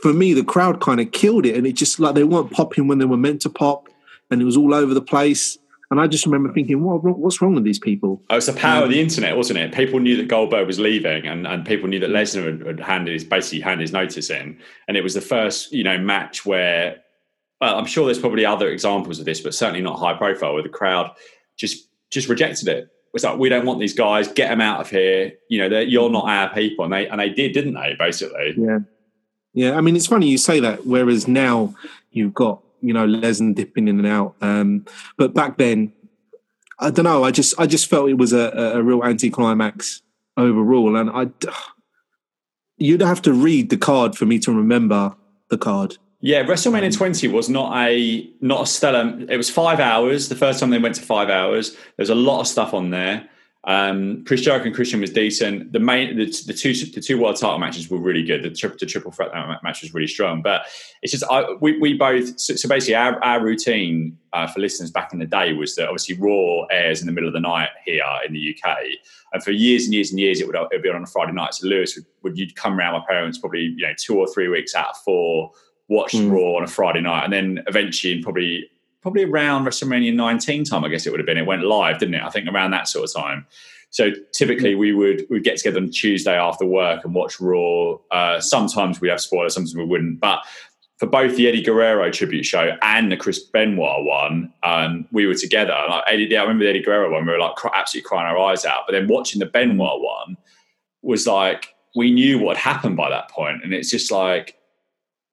[0.00, 2.88] for me, the crowd kind of killed it, and it just like they weren't popping
[2.88, 3.88] when they were meant to pop,
[4.30, 5.58] and it was all over the place.
[5.92, 8.22] And I just remember thinking, what, what's wrong with these people?
[8.30, 9.74] Oh, it's the power um, of the internet, wasn't it?
[9.74, 13.12] People knew that Goldberg was leaving, and, and people knew that Lesnar had, had handed
[13.12, 17.02] his basically handed his notice in, and it was the first you know match where.
[17.60, 20.62] Well, I'm sure there's probably other examples of this, but certainly not high profile, where
[20.62, 21.10] the crowd
[21.58, 22.88] just just rejected it.
[23.12, 24.28] It's like we don't want these guys.
[24.28, 25.32] Get them out of here.
[25.50, 27.96] You know, you're not our people, and they and they did, didn't they?
[27.98, 28.78] Basically, yeah.
[29.52, 30.86] Yeah, I mean, it's funny you say that.
[30.86, 31.74] Whereas now
[32.12, 34.84] you've got you know Lesnar dipping in and out, um,
[35.16, 35.92] but back then,
[36.78, 37.24] I don't know.
[37.24, 40.02] I just I just felt it was a, a real anticlimax
[40.36, 41.28] overall, and I
[42.76, 45.14] you'd have to read the card for me to remember
[45.48, 45.98] the card.
[46.24, 49.18] Yeah, WrestleMania 20 was not a not a stellar.
[49.28, 50.28] It was five hours.
[50.28, 53.28] The first time they went to five hours, there's a lot of stuff on there.
[53.64, 55.72] Um, Chris Jericho and Christian was decent.
[55.72, 58.42] The main, the, the, two, the two world title matches were really good.
[58.42, 59.30] The triple, the triple threat
[59.62, 60.42] match was really strong.
[60.42, 60.66] But
[61.00, 62.40] it's just I, we, we both.
[62.40, 65.88] So, so basically, our, our routine uh, for listeners back in the day was that
[65.88, 68.78] obviously Raw airs in the middle of the night here in the UK,
[69.32, 71.32] and for years and years and years it would it would be on a Friday
[71.32, 71.54] night.
[71.54, 74.48] So Lewis would, would you'd come around my parents probably you know two or three
[74.48, 75.52] weeks out of four
[75.88, 76.32] watch mm.
[76.32, 78.68] Raw on a Friday night, and then eventually, in probably
[79.02, 81.36] probably around WrestleMania 19 time, I guess it would have been.
[81.36, 82.22] It went live, didn't it?
[82.22, 83.46] I think around that sort of time.
[83.90, 87.96] So typically we would we'd get together on Tuesday after work and watch Raw.
[88.10, 90.18] Uh, sometimes we'd have spoilers, sometimes we wouldn't.
[90.18, 90.40] But
[90.96, 95.34] for both the Eddie Guerrero tribute show and the Chris Benoit one, um, we were
[95.34, 95.76] together.
[95.90, 97.26] Like Eddie, yeah, I remember the Eddie Guerrero one.
[97.26, 98.84] We were like absolutely crying our eyes out.
[98.86, 100.38] But then watching the Benoit one
[101.02, 104.56] was like we knew what had happened by that point, and it's just like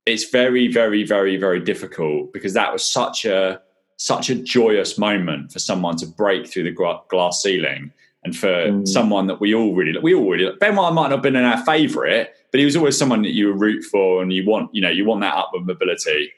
[0.05, 3.61] it's very, very, very, very difficult because that was such a
[3.97, 7.91] such a joyous moment for someone to break through the glass ceiling
[8.23, 8.87] and for mm.
[8.87, 11.43] someone that we all really we all really Ben Benoit might not have been in
[11.43, 14.81] our favourite, but he was always someone that you root for and you want you
[14.81, 16.31] know you want that upward mobility.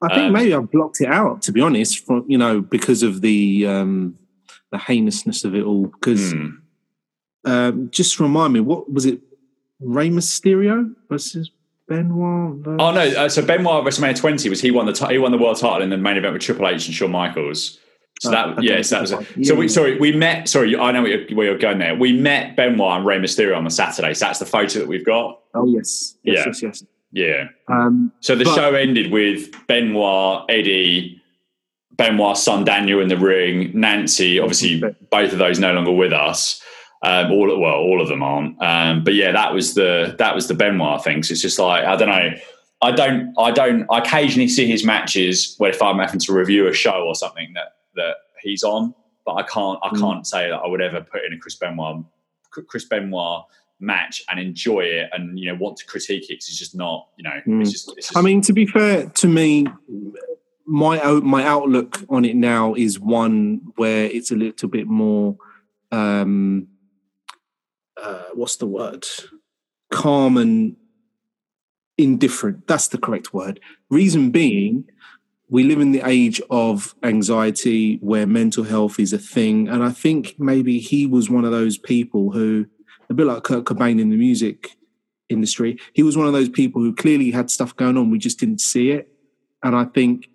[0.00, 3.02] I think um, maybe I blocked it out to be honest, from you know because
[3.02, 4.18] of the um,
[4.70, 5.86] the heinousness of it all.
[5.86, 6.56] Because mm.
[7.44, 9.20] um, just remind me, what was it?
[9.80, 11.50] Rey Mysterio versus
[11.88, 12.56] Benoit.
[12.58, 12.76] Versus...
[12.80, 13.00] Oh no!
[13.00, 15.82] Uh, so Benoit WrestleMania 20 was he won the t- he won the world title
[15.82, 17.78] in the main event with Triple H and Shawn Michaels.
[18.20, 19.12] So that oh, yes, that was.
[19.12, 20.48] A, yeah, so we sorry we met.
[20.48, 21.94] Sorry, I know where you're, where you're, going there.
[21.94, 24.12] We met Benoit and Rey Mysterio on the Saturday.
[24.14, 25.40] So that's the photo that we've got.
[25.54, 26.44] Oh yes, yes, yeah.
[26.46, 26.84] yes, yes.
[27.12, 27.44] Yeah.
[27.68, 31.22] Um, so the but, show ended with Benoit, Eddie,
[31.92, 34.38] Benoit's son Daniel in the ring, Nancy.
[34.38, 36.62] Obviously, both of those no longer with us.
[37.02, 38.60] Um, all well, all of them aren't.
[38.60, 41.22] Um, but yeah, that was the that was the Benoit thing.
[41.22, 42.30] So it's just like I don't know.
[42.80, 43.34] I don't.
[43.38, 43.86] I don't.
[43.90, 47.52] I occasionally see his matches where if I'm having to review a show or something
[47.54, 49.78] that that he's on, but I can't.
[49.82, 50.00] I mm.
[50.00, 52.04] can't say that I would ever put in a Chris Benoit
[52.50, 53.44] Chris Benoit
[53.80, 57.08] match and enjoy it and you know want to critique it it's just not.
[57.16, 57.60] You know, mm.
[57.60, 58.16] it's, just, it's just.
[58.16, 59.66] I mean, to be fair to me,
[60.66, 65.36] my my outlook on it now is one where it's a little bit more.
[65.90, 66.68] Um,
[68.02, 69.06] uh, what's the word?
[69.90, 70.76] Calm and
[71.96, 72.66] indifferent.
[72.66, 73.60] That's the correct word.
[73.90, 74.84] Reason being,
[75.50, 79.68] we live in the age of anxiety where mental health is a thing.
[79.68, 82.66] And I think maybe he was one of those people who,
[83.10, 84.76] a bit like Kurt Cobain in the music
[85.28, 88.10] industry, he was one of those people who clearly had stuff going on.
[88.10, 89.08] We just didn't see it.
[89.62, 90.28] And I think,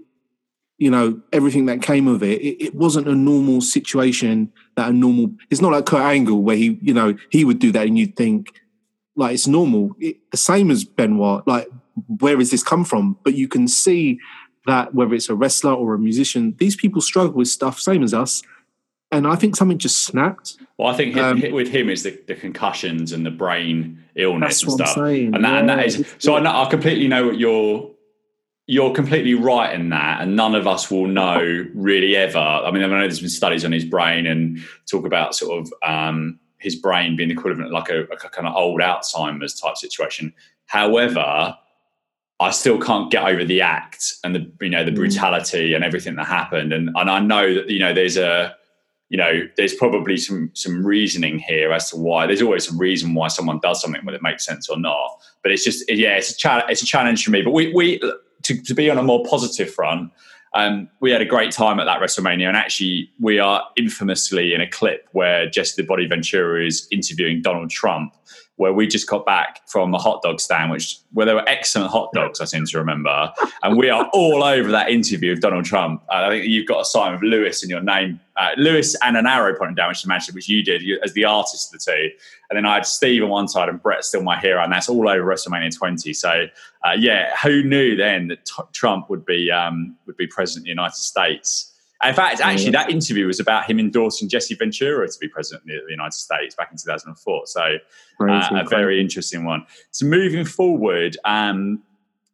[0.78, 4.94] you know, everything that came of it, it, it wasn't a normal situation that a
[4.94, 7.98] normal, it's not like Kurt Angle where he, you know, he would do that and
[7.98, 8.62] you'd think,
[9.16, 9.92] like, it's normal.
[10.00, 11.68] It, the same as Benoit, like,
[12.20, 13.18] where has this come from?
[13.24, 14.20] But you can see
[14.66, 18.14] that whether it's a wrestler or a musician, these people struggle with stuff same as
[18.14, 18.42] us.
[19.12, 20.58] And I think something just snapped.
[20.78, 24.72] Well, I think um, with him is the, the, concussions and the brain illness and
[24.72, 24.98] stuff.
[24.98, 25.60] And that, yeah.
[25.60, 26.36] and that is so.
[26.36, 27.93] I, know, I completely know what you're
[28.74, 32.40] you're completely right in that, and none of us will know really ever.
[32.40, 34.58] I mean, I know there's been studies on his brain and
[34.90, 38.82] talk about sort of um, his brain being equivalent like a, a kind of old
[38.82, 40.34] Alzheimer's type situation.
[40.66, 41.56] However,
[42.40, 44.96] I still can't get over the act and the you know the mm.
[44.96, 48.56] brutality and everything that happened, and and I know that you know there's a
[49.10, 53.14] you know there's probably some some reasoning here as to why there's always a reason
[53.14, 55.20] why someone does something whether it makes sense or not.
[55.44, 56.66] But it's just yeah, it's a challenge.
[56.70, 57.44] It's a challenge for me.
[57.44, 58.02] But we we
[58.44, 60.12] to, to be on a more positive front.
[60.54, 64.62] Um, we had a great time at that WrestleMania, and actually, we are infamously in
[64.62, 68.14] a clip where Jesse the Body Ventura is interviewing Donald Trump,
[68.63, 71.91] where we just got back from a hot dog stand, which where there were excellent
[71.91, 73.30] hot dogs, I seem to remember,
[73.62, 76.02] and we are all over that interview of Donald Trump.
[76.10, 79.17] Uh, I think you've got a sign of Lewis in your name, uh, Lewis, and
[79.17, 81.82] an arrow pointing down, which you mentioned, which you did you, as the artist of
[81.82, 82.10] the two,
[82.49, 84.88] and then I had Steve on one side and Bret still my hero, and that's
[84.88, 86.13] all over WrestleMania 20.
[86.13, 86.45] So
[86.86, 90.65] uh, yeah, who knew then that t- Trump would be um, would be president of
[90.67, 91.73] the United States?
[92.06, 95.86] In fact, actually, that interview was about him endorsing Jesse Ventura to be president of
[95.86, 97.48] the United States back in 2004.
[97.48, 97.78] So,
[98.20, 99.66] uh, a very interesting one.
[99.92, 101.82] So, moving forward, um,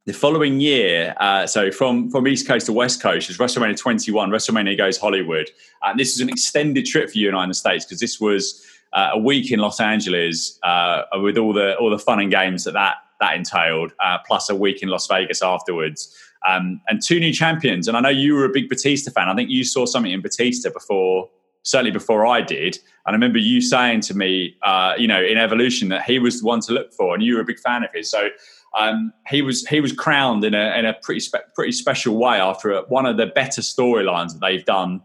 [0.05, 4.31] the following year, uh, so from, from East Coast to West Coast, is WrestleMania 21.
[4.31, 5.51] WrestleMania goes Hollywood.
[5.83, 8.65] And this is an extended trip for you in the United States because this was
[8.93, 12.63] uh, a week in Los Angeles uh, with all the all the fun and games
[12.63, 16.15] that that, that entailed, uh, plus a week in Las Vegas afterwards
[16.47, 17.87] um, and two new champions.
[17.87, 19.29] And I know you were a big Batista fan.
[19.29, 21.29] I think you saw something in Batista before,
[21.63, 22.77] certainly before I did.
[23.05, 26.41] And I remember you saying to me, uh, you know, in Evolution that he was
[26.41, 28.09] the one to look for, and you were a big fan of his.
[28.09, 28.29] So
[28.77, 32.37] um, he was he was crowned in a in a pretty spe- pretty special way
[32.37, 35.01] after a, one of the better storylines that they've done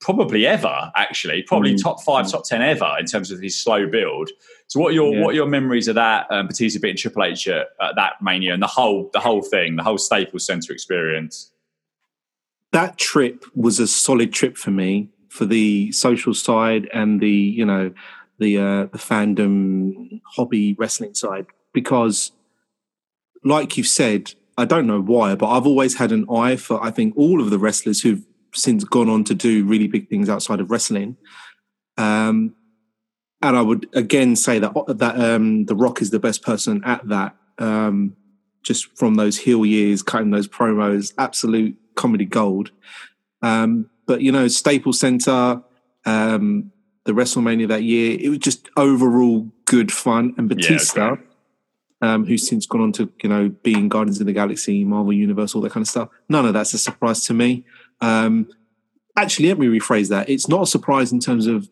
[0.00, 1.82] probably ever actually probably mm.
[1.82, 4.30] top five top ten ever in terms of his slow build
[4.70, 5.20] so what are your yeah.
[5.20, 8.54] what are your memories of that um, Batista beating Triple H at, at that Mania
[8.54, 11.50] and the whole the whole thing, the whole Staples Center experience?
[12.70, 17.64] That trip was a solid trip for me for the social side and the you
[17.64, 17.92] know
[18.38, 22.30] the uh, the fandom hobby wrestling side because
[23.42, 26.92] like you've said I don't know why but I've always had an eye for I
[26.92, 30.60] think all of the wrestlers who've since gone on to do really big things outside
[30.60, 31.16] of wrestling
[31.96, 32.54] um,
[33.42, 37.06] and I would again say that that um, the Rock is the best person at
[37.08, 37.36] that.
[37.58, 38.16] Um,
[38.62, 42.70] just from those heel years, cutting those promos, absolute comedy gold.
[43.40, 45.62] Um, but you know, Staples Center,
[46.04, 46.70] um,
[47.04, 50.34] the WrestleMania that year, it was just overall good fun.
[50.36, 51.22] And Batista, yeah, okay.
[52.02, 55.54] Um, who's since gone on to you know being Guardians of the Galaxy, Marvel Universe,
[55.54, 56.10] all that kind of stuff.
[56.28, 57.64] None of that's a surprise to me.
[58.00, 58.48] Um,
[59.16, 60.28] actually, let me rephrase that.
[60.28, 61.68] It's not a surprise in terms of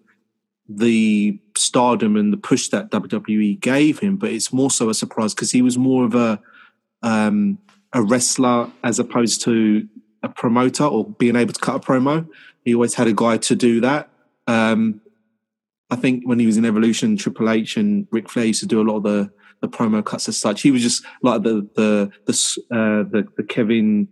[0.68, 5.34] the stardom and the push that WWE gave him, but it's more so a surprise
[5.34, 6.40] because he was more of a
[7.02, 7.58] um,
[7.92, 9.88] a wrestler as opposed to
[10.22, 12.28] a promoter or being able to cut a promo.
[12.64, 14.10] He always had a guy to do that.
[14.46, 15.00] Um,
[15.90, 18.80] I think when he was in Evolution, Triple H and Ric Flair used to do
[18.80, 20.62] a lot of the the promo cuts as such.
[20.62, 22.32] He was just like the the the
[22.70, 24.08] uh, the, the Kevin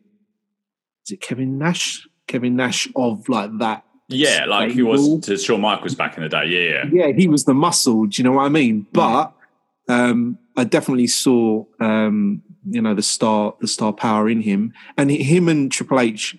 [1.07, 2.07] is it Kevin Nash?
[2.27, 6.29] Kevin Nash of like that yeah, like he was to Shawn Michaels back in the
[6.29, 6.45] day.
[6.47, 7.07] Yeah, yeah.
[7.07, 8.07] Yeah, he was the muscle.
[8.07, 8.83] Do you know what I mean?
[8.83, 8.87] Mm.
[8.93, 9.33] But
[9.89, 15.11] um, I definitely saw, um, you know, the star, the star power in him, and
[15.11, 16.37] him and Triple H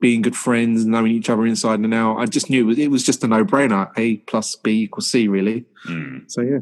[0.00, 2.16] being good friends, knowing each other inside and out.
[2.16, 3.90] I just knew it was, it was just a no brainer.
[3.96, 5.66] A plus B equals C, really.
[5.86, 6.30] Mm.
[6.30, 6.58] So yeah.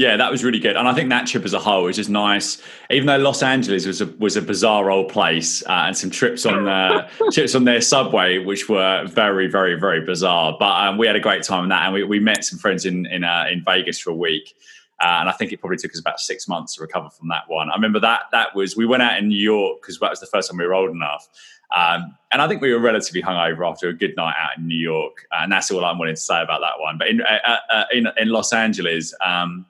[0.00, 2.08] Yeah, that was really good, and I think that trip as a whole was just
[2.08, 2.62] nice.
[2.88, 6.46] Even though Los Angeles was a was a bizarre old place, uh, and some trips
[6.46, 10.56] on uh, trips on their subway, which were very, very, very bizarre.
[10.58, 12.86] But um, we had a great time in that, and we, we met some friends
[12.86, 14.54] in in uh, in Vegas for a week.
[15.02, 17.42] Uh, and I think it probably took us about six months to recover from that
[17.48, 17.70] one.
[17.70, 20.26] I remember that that was we went out in New York because that was the
[20.26, 21.28] first time we were old enough,
[21.76, 24.80] um, and I think we were relatively hungover after a good night out in New
[24.80, 26.96] York, and that's all I'm willing to say about that one.
[26.96, 29.66] But in uh, uh, in, in Los Angeles, um,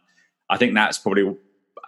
[0.51, 1.35] I think that's probably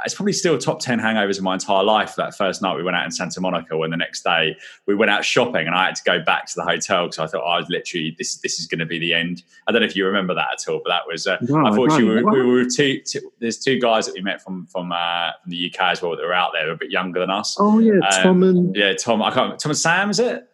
[0.05, 2.17] it's probably still top 10 hangovers in my entire life.
[2.17, 5.11] That first night we went out in Santa Monica when the next day we went
[5.11, 7.51] out shopping and I had to go back to the hotel because I thought oh,
[7.51, 9.43] I was literally this this is going to be the end.
[9.67, 12.05] I don't know if you remember that at all but that was uh, no, unfortunately
[12.05, 15.31] we were, we were two, two, there's two guys that we met from from, uh,
[15.43, 17.57] from the UK as well that were out there a bit younger than us.
[17.59, 20.49] Oh yeah um, Tom and yeah Tom I can't Tom and Sam is it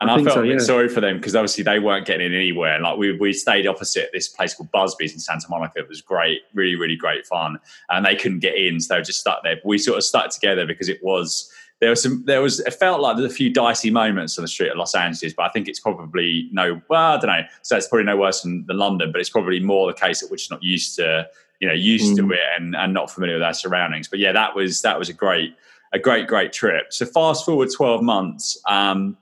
[0.00, 0.58] and I, I felt so, yeah.
[0.58, 2.74] sorry for them because obviously they weren't getting in anywhere.
[2.74, 5.80] And like we, we stayed opposite this place called Busby's in Santa Monica.
[5.80, 7.58] It was great, really, really great fun.
[7.90, 9.56] And they couldn't get in, so they were just stuck there.
[9.56, 12.74] But we sort of stuck together because it was there was some there was it
[12.74, 15.48] felt like there's a few dicey moments on the street of Los Angeles, but I
[15.48, 17.42] think it's probably no well, I don't know.
[17.62, 20.30] So it's probably no worse than, than London, but it's probably more the case that
[20.30, 21.28] we're just not used to,
[21.60, 22.16] you know, used mm.
[22.18, 24.06] to it and, and not familiar with our surroundings.
[24.06, 25.54] But yeah, that was that was a great
[25.92, 26.92] a great, great trip.
[26.92, 29.16] So fast forward 12 months, um,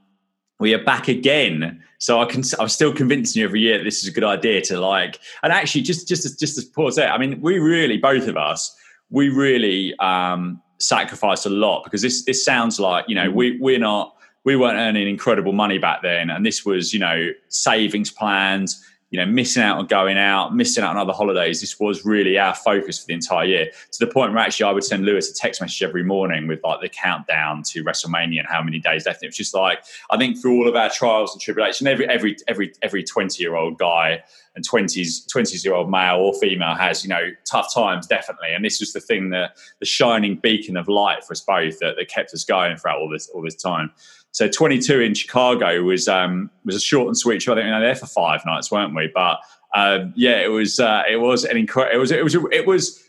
[0.59, 1.83] we are back again.
[1.99, 4.61] So I can, I'm still convincing you every year that this is a good idea
[4.63, 7.11] to like, and actually just, just, just to pause there.
[7.11, 8.75] I mean, we really, both of us,
[9.11, 13.79] we really, um, sacrificed a lot because this, this sounds like, you know, we, we're
[13.79, 14.15] not,
[14.45, 16.31] we weren't earning incredible money back then.
[16.31, 20.83] And this was, you know, savings plans, you know, missing out on going out, missing
[20.83, 21.61] out on other holidays.
[21.61, 24.73] This was really our focus for the entire year to the point where actually I
[24.73, 28.49] would send Lewis a text message every morning with like the countdown to WrestleMania and
[28.49, 29.23] how many days left.
[29.23, 32.37] it was just like, I think through all of our trials and tribulations, every, every,
[32.49, 34.23] every, every 20 year old guy
[34.57, 38.49] and 20s, 20s year old male or female has, you know, tough times, definitely.
[38.55, 41.95] And this was the thing that the shining beacon of light for us both that,
[41.97, 43.93] that kept us going throughout all this, all this time.
[44.37, 47.53] So 22 in Chicago was um, was a short and sweet show.
[47.53, 49.11] I think we were there for five nights, weren't we?
[49.15, 49.39] But
[49.75, 51.97] um, yeah, it was uh, it was an incredible.
[51.97, 53.03] It was it was it was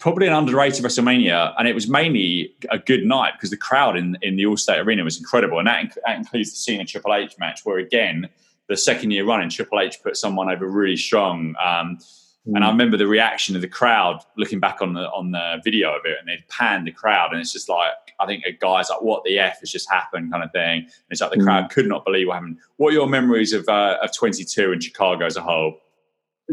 [0.00, 4.18] probably an underrated WrestleMania, and it was mainly a good night because the crowd in
[4.20, 7.60] in the Allstate Arena was incredible, and that, that includes the Cena Triple H match,
[7.62, 8.28] where again
[8.68, 11.54] the second year running Triple H put someone over really strong.
[11.64, 11.98] Um,
[12.46, 12.72] and I mm.
[12.72, 16.16] remember the reaction of the crowd looking back on the on the video of it,
[16.18, 19.24] and they'd panned the crowd, and it's just like I think a guy's like, "What
[19.24, 20.80] the f has just happened?" kind of thing.
[20.80, 21.44] And it's like the mm.
[21.44, 22.58] crowd could not believe what happened.
[22.76, 25.78] What are your memories of uh, of 22 in Chicago as a whole?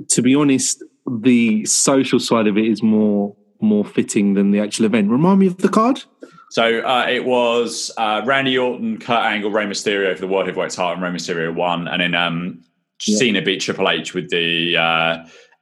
[0.08, 0.82] To be honest,
[1.20, 5.10] the social side of it is more more fitting than the actual event.
[5.10, 6.04] Remind me of the card.
[6.52, 10.72] So uh, it was uh, Randy Orton, Kurt Angle, Rey Mysterio for the World Heavyweight
[10.72, 12.62] title, and Rey Mysterio won, and then um,
[13.06, 13.18] yeah.
[13.18, 14.78] Cena beat Triple H with the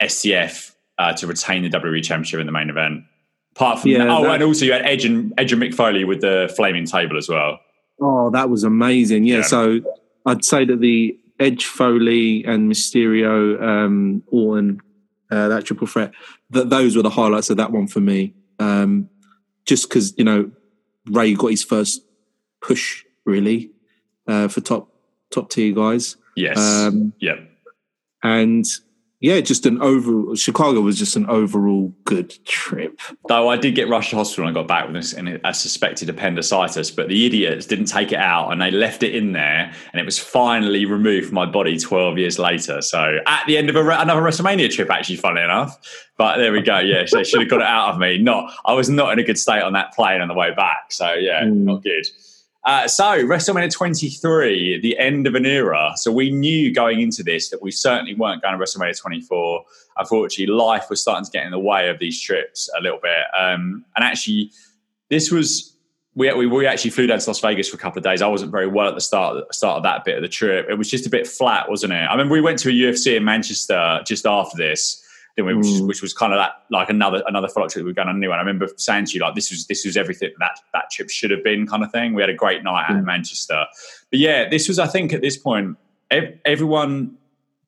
[0.01, 3.03] STF uh, to retain the WWE Championship in the main event.
[3.55, 5.73] Apart from yeah, that, oh, that, and also you had Edge and Edge and Mick
[5.73, 7.59] Foley with the flaming table as well.
[7.99, 9.25] Oh, that was amazing!
[9.25, 9.41] Yeah, yeah.
[9.41, 9.79] so
[10.25, 14.81] I'd say that the Edge Foley and Mysterio um, Orton
[15.31, 16.11] uh, that triple threat
[16.51, 18.33] that those were the highlights of that one for me.
[18.59, 19.09] Um,
[19.65, 20.51] just because you know
[21.07, 22.01] Rey got his first
[22.61, 23.71] push really
[24.27, 24.91] uh, for top
[25.31, 26.17] top tier guys.
[26.35, 26.57] Yes.
[26.57, 27.35] Um, yeah.
[28.23, 28.65] And
[29.21, 32.99] yeah, just an overall Chicago was just an overall good trip.
[33.27, 35.53] Though I did get rushed to hospital and I got back with this and a
[35.53, 39.73] suspected appendicitis, but the idiots didn't take it out and they left it in there,
[39.91, 42.81] and it was finally removed from my body twelve years later.
[42.81, 45.77] So at the end of a, another WrestleMania trip, actually, funny enough.
[46.17, 46.79] But there we go.
[46.79, 48.17] Yeah, they should have got it out of me.
[48.17, 50.91] Not, I was not in a good state on that plane on the way back.
[50.91, 51.53] So yeah, mm.
[51.53, 52.05] not good.
[52.69, 55.93] Uh, so WrestleMania 23, the end of an era.
[55.95, 59.65] So we knew going into this that we certainly weren't going to WrestleMania 24.
[59.97, 63.25] Unfortunately, life was starting to get in the way of these trips a little bit.
[63.35, 64.51] Um, and actually,
[65.09, 65.75] this was
[66.13, 68.21] we, we, we actually flew down to Las Vegas for a couple of days.
[68.21, 70.67] I wasn't very well at the start start of that bit of the trip.
[70.69, 72.05] It was just a bit flat, wasn't it?
[72.07, 75.03] I mean, we went to a UFC in Manchester just after this
[75.37, 75.87] we, which, mm.
[75.87, 78.31] which, was kind of that like another another follow trip we were going on new.
[78.31, 81.09] And I remember saying to you like this was this was everything that that trip
[81.09, 82.13] should have been kind of thing.
[82.13, 82.91] We had a great night mm.
[82.91, 83.65] out in Manchester,
[84.09, 85.77] but yeah, this was I think at this point
[86.11, 87.17] ev- everyone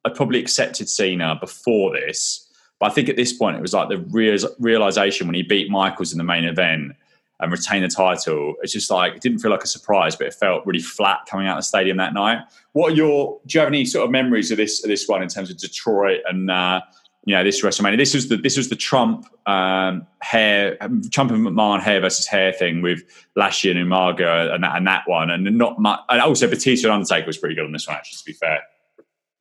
[0.06, 2.48] had probably accepted Cena before this,
[2.80, 5.70] but I think at this point it was like the real, realization when he beat
[5.70, 6.94] Michaels in the main event
[7.40, 8.56] and retained the title.
[8.62, 11.48] It's just like it didn't feel like a surprise, but it felt really flat coming
[11.48, 12.40] out of the stadium that night.
[12.74, 13.40] What are your?
[13.46, 15.58] Do you have any sort of memories of this of this one in terms of
[15.58, 16.50] Detroit and?
[16.50, 16.82] Uh,
[17.26, 17.98] you know this WrestleMania.
[17.98, 20.78] This was the this was the Trump um, hair,
[21.12, 23.04] Trump and McMahon hair versus hair thing with
[23.36, 26.00] Lashley and Umaga and that, and that one, and not much.
[26.10, 28.18] And also Batista and Undertaker was pretty good on this one, actually.
[28.18, 28.62] To be fair,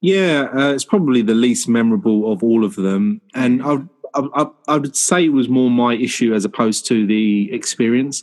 [0.02, 3.78] yeah, uh, it's probably the least memorable of all of them, and I,
[4.14, 8.22] I, I would say it was more my issue as opposed to the experience.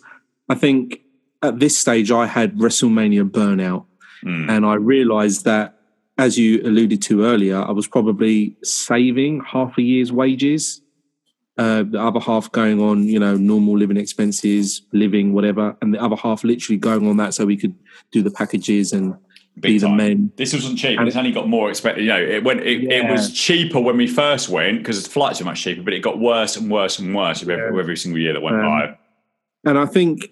[0.50, 1.02] I think
[1.41, 3.86] at this stage I had WrestleMania burnout,
[4.24, 4.50] mm.
[4.50, 5.76] and I realised that
[6.17, 10.82] as you alluded to earlier, I was probably saving half a year's wages,
[11.58, 16.01] uh, the other half going on, you know, normal living expenses, living, whatever, and the
[16.01, 17.75] other half literally going on that so we could
[18.12, 19.15] do the packages and
[19.60, 19.91] Big be time.
[19.91, 20.32] the men.
[20.36, 20.99] This wasn't cheap.
[20.99, 22.03] And it's only got more expensive.
[22.03, 22.62] You know, it went.
[22.62, 23.08] It, yeah.
[23.08, 26.01] it was cheaper when we first went because the flights were much cheaper, but it
[26.01, 28.97] got worse and worse and worse with every, every single year that went um, by.
[29.65, 30.30] And I think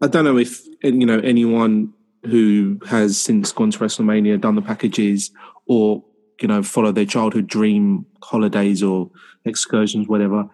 [0.00, 1.92] I don't know if you know anyone
[2.24, 5.30] who has since gone to WrestleMania, done the packages,
[5.66, 6.04] or
[6.40, 9.10] you know, followed their childhood dream holidays or
[9.44, 10.48] excursions, whatever,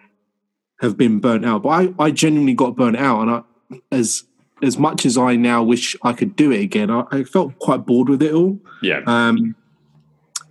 [0.81, 1.62] have been burnt out.
[1.62, 3.42] But I, I genuinely got burnt out, and I,
[3.90, 4.24] as
[4.62, 7.86] as much as I now wish I could do it again, I, I felt quite
[7.86, 8.59] bored with it all.
[8.82, 9.03] Yeah.
[9.07, 9.55] Um,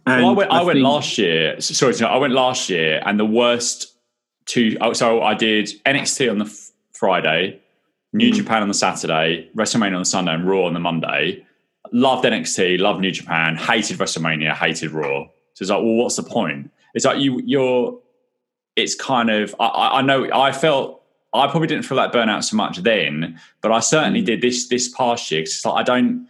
[0.06, 0.52] well, I went.
[0.52, 1.60] I, I went last year.
[1.60, 3.96] Sorry, I went last year, and the worst
[4.46, 4.78] two.
[4.82, 6.60] Oh, so I did NXT on the
[6.94, 7.62] Friday,
[8.18, 8.32] New.
[8.34, 11.45] Japan on the Saturday, WrestleMania on the Sunday, and Raw on the Monday.
[11.91, 15.24] Loved NXT, loved New Japan, hated WrestleMania, hated Raw.
[15.53, 16.70] So it's like, well, what's the point?
[16.93, 17.99] It's like you, you're.
[18.76, 19.55] It's kind of.
[19.59, 20.30] I, I know.
[20.34, 21.01] I felt
[21.34, 24.26] I probably didn't feel that burnout so much then, but I certainly Mm.
[24.26, 25.41] did this this past year.
[25.41, 26.28] 'cause It's like I don't.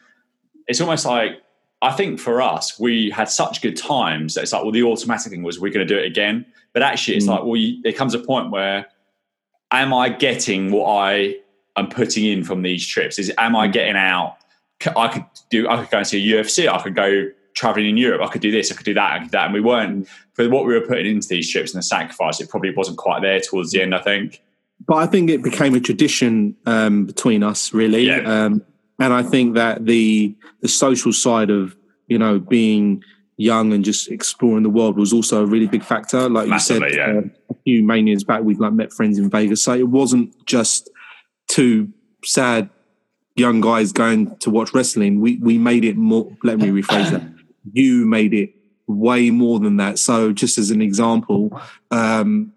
[0.67, 1.41] It's almost like
[1.81, 5.31] I think for us, we had such good times that it's like, well, the automatic
[5.31, 6.45] thing was we're going to do it again.
[6.73, 7.29] But actually, it's Mm.
[7.29, 8.87] like, well, you, there comes a point where,
[9.71, 11.37] am I getting what I
[11.77, 13.19] am putting in from these trips?
[13.19, 14.37] Is am I getting out?
[14.95, 15.67] I could do.
[15.69, 16.67] I could go and see a UFC.
[16.67, 18.21] I could go traveling in Europe.
[18.21, 18.71] I could do this.
[18.71, 19.11] I could do that.
[19.11, 19.45] I could do that.
[19.45, 22.39] And we weren't for what we were putting into these trips and the sacrifice.
[22.39, 23.95] It probably wasn't quite there towards the end.
[23.95, 24.41] I think.
[24.87, 28.07] but I think it became a tradition um, between us, really.
[28.07, 28.19] Yeah.
[28.19, 28.63] Um,
[28.99, 31.75] and I think that the the social side of
[32.07, 33.03] you know being
[33.37, 36.27] young and just exploring the world was also a really big factor.
[36.27, 37.19] Like Massively, you said, yeah.
[37.19, 40.89] uh, a few manias back, we've like met friends in Vegas, so it wasn't just
[41.47, 41.89] two
[42.23, 42.69] sad
[43.35, 45.21] young guys going to watch wrestling.
[45.21, 46.31] We we made it more.
[46.43, 47.23] Let me rephrase that.
[47.73, 48.53] You made it
[48.87, 49.99] way more than that.
[49.99, 51.59] So, just as an example,
[51.91, 52.53] um,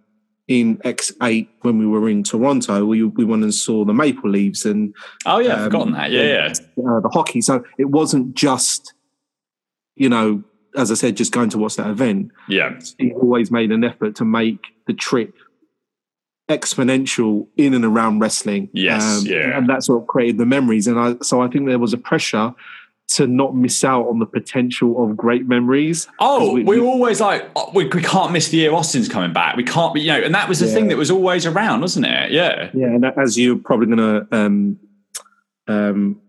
[0.49, 4.65] in X8 when we were in Toronto, we we went and saw the Maple Leaves
[4.65, 4.95] and
[5.27, 6.11] Oh yeah, I've Um, forgotten that.
[6.11, 6.53] Yeah, yeah.
[6.91, 7.41] uh, the hockey.
[7.41, 8.95] So it wasn't just,
[9.97, 10.43] you know,
[10.77, 12.31] as I said, just going to watch that event.
[12.49, 12.79] yeah.
[12.99, 15.35] He always made an effort to make the trip
[16.51, 18.65] exponential in and around wrestling.
[18.65, 19.57] Um, Yes, yeah.
[19.57, 20.87] and that's what created the memories.
[20.87, 22.53] And I, so I think there was a pressure
[23.15, 26.07] to not miss out on the potential of great memories.
[26.21, 29.57] Oh, we- we- always like, oh, we, we can't miss the year Austin's coming back.
[29.57, 30.75] We can't be, you know, and that was the Yeah.
[30.75, 32.31] thing that was always around, wasn't it?
[32.33, 32.71] Yeah.
[32.75, 34.79] Yeah, and as you're probably going to um,
[35.67, 36.21] um,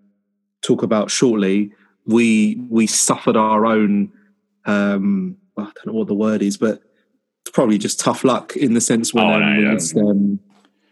[0.61, 1.72] talk about shortly,
[2.05, 4.11] we we suffered our own.
[4.65, 6.82] Um, I don't know what the word is, but
[7.43, 9.73] it's probably just tough luck in the sense when Oh, um, we yeah.
[9.73, 10.39] missed, um,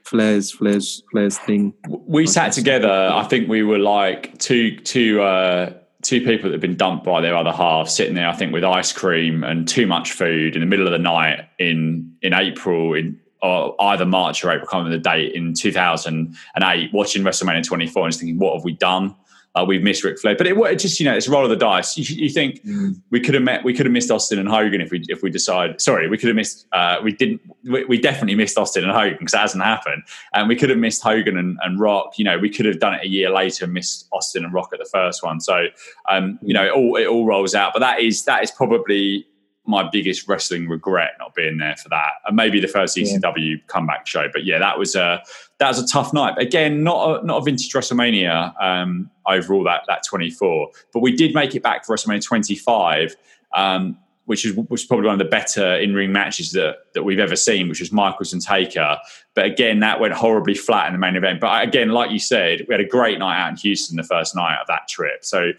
[0.04, 1.74] Flair's Flair's Flair's thing.
[1.88, 2.90] We sat together.
[3.14, 7.22] I think we were like two, two, uh, two people that had been dumped by
[7.22, 8.28] their other half, sitting there.
[8.28, 11.48] I think with ice cream and too much food in the middle of the night
[11.60, 16.94] in in April in or either March or April, can't remember the date in 2008,
[16.94, 19.16] watching WrestleMania 24 and just thinking, what have we done?
[19.56, 21.50] Uh, we've missed Ric Flair, but it, it just you know it's a roll of
[21.50, 21.98] the dice.
[21.98, 22.62] You, you think
[23.10, 25.32] we could have met, we could have missed Austin and Hogan if we if we
[25.32, 25.82] decide.
[25.82, 26.68] Sorry, we could have missed.
[26.72, 27.42] Uh, we didn't.
[27.64, 30.78] We, we definitely missed Austin and Hogan because that hasn't happened, and we could have
[30.78, 32.20] missed Hogan and, and Rock.
[32.20, 34.70] You know, we could have done it a year later and missed Austin and Rock
[34.72, 35.40] at the first one.
[35.40, 35.66] So,
[36.10, 37.74] um, you know, it all it all rolls out.
[37.74, 39.26] But that is that is probably
[39.70, 44.08] my biggest wrestling regret not being there for that, and maybe the first ECW comeback
[44.08, 44.28] show.
[44.34, 45.22] But yeah, that was a
[45.60, 46.38] that was a tough night.
[46.40, 51.16] Again, not a, not a vintage WrestleMania um, overall that that twenty four, but we
[51.16, 53.16] did make it back for WrestleMania twenty five.
[53.56, 57.18] Um, which is was probably one of the better in ring matches that, that we've
[57.18, 59.00] ever seen, which was Michaels and Taker.
[59.34, 61.40] But again, that went horribly flat in the main event.
[61.40, 64.36] But again, like you said, we had a great night out in Houston the first
[64.36, 65.26] night of that trip.
[65.26, 65.54] So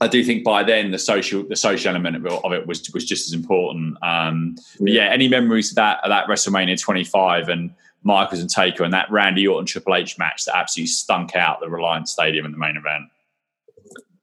[0.00, 2.88] I do think by then the social the social element of it, of it was
[2.94, 3.96] was just as important.
[4.02, 8.84] Um, but yeah, any memories of that of that WrestleMania 25 and Michaels and Taker
[8.84, 12.52] and that Randy Orton Triple H match that absolutely stunk out the Reliant Stadium in
[12.52, 13.04] the main event.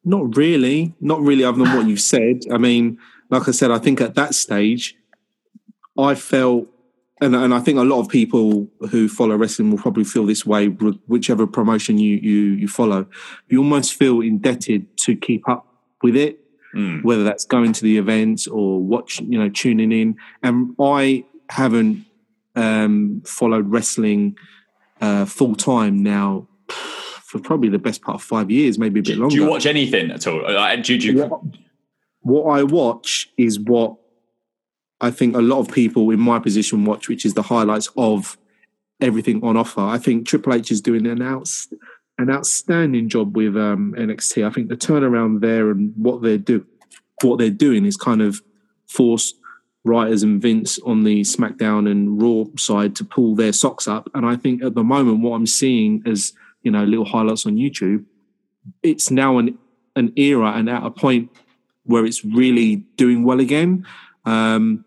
[0.05, 1.43] Not really, not really.
[1.43, 2.97] Other than what you've said, I mean,
[3.29, 4.95] like I said, I think at that stage,
[5.97, 6.67] I felt,
[7.21, 10.45] and, and I think a lot of people who follow wrestling will probably feel this
[10.45, 13.05] way, whichever promotion you you you follow.
[13.49, 15.65] You almost feel indebted to keep up
[16.03, 16.39] with it,
[16.75, 17.05] Mm.
[17.05, 20.17] whether that's going to the events or watch, you know, tuning in.
[20.43, 22.05] And I haven't
[22.57, 24.35] um, followed wrestling
[24.99, 29.17] uh, full time now for probably the best part of five years, maybe a bit
[29.17, 29.35] longer.
[29.35, 30.41] do you watch anything at all?
[30.43, 31.41] Like, do, do you, what,
[32.23, 33.95] what I watch is what
[35.01, 38.37] I think a lot of people in my position watch, which is the highlights of
[39.01, 39.81] everything on offer.
[39.81, 41.67] I think Triple H is doing an outs
[42.17, 44.45] an outstanding job with um, NXT.
[44.45, 46.65] I think the turnaround there and what they're do
[47.21, 48.41] what they're doing is kind of
[48.87, 49.35] forced
[49.83, 54.09] writers and Vince on the SmackDown and Raw side to pull their socks up.
[54.13, 56.33] And I think at the moment, what I'm seeing as
[56.63, 58.05] you know little highlights on YouTube,
[58.81, 59.57] it's now an
[59.95, 61.31] an era and at a point
[61.83, 63.85] where it's really doing well again.
[64.25, 64.85] Um,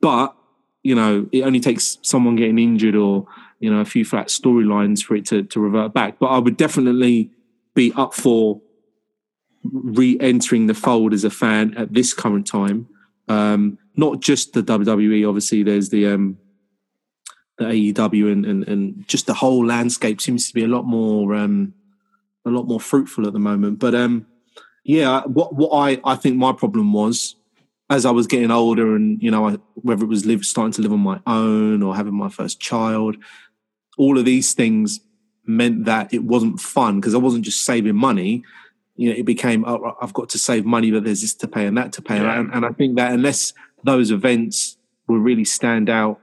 [0.00, 0.34] but
[0.82, 3.26] you know, it only takes someone getting injured or
[3.58, 6.18] you know a few flat storylines for it to, to revert back.
[6.18, 7.30] But I would definitely
[7.74, 8.60] be up for
[9.62, 12.88] re-entering the fold as a fan at this current time.
[13.28, 15.62] Um, not just the WWE, obviously.
[15.62, 16.38] There's the um,
[17.58, 21.34] the AEW and, and and just the whole landscape seems to be a lot more
[21.34, 21.74] um,
[22.46, 23.78] a lot more fruitful at the moment.
[23.78, 24.26] But um,
[24.82, 27.36] yeah, what what I I think my problem was
[27.90, 30.82] as I was getting older, and you know, I, whether it was live starting to
[30.82, 33.16] live on my own or having my first child,
[33.98, 35.00] all of these things
[35.44, 38.44] meant that it wasn't fun because I wasn't just saving money.
[38.96, 41.66] You know, it became oh, I've got to save money, but there's this to pay
[41.66, 42.38] and that to pay, Yeah.
[42.38, 44.76] and, and I think that unless those events
[45.08, 46.20] will really stand out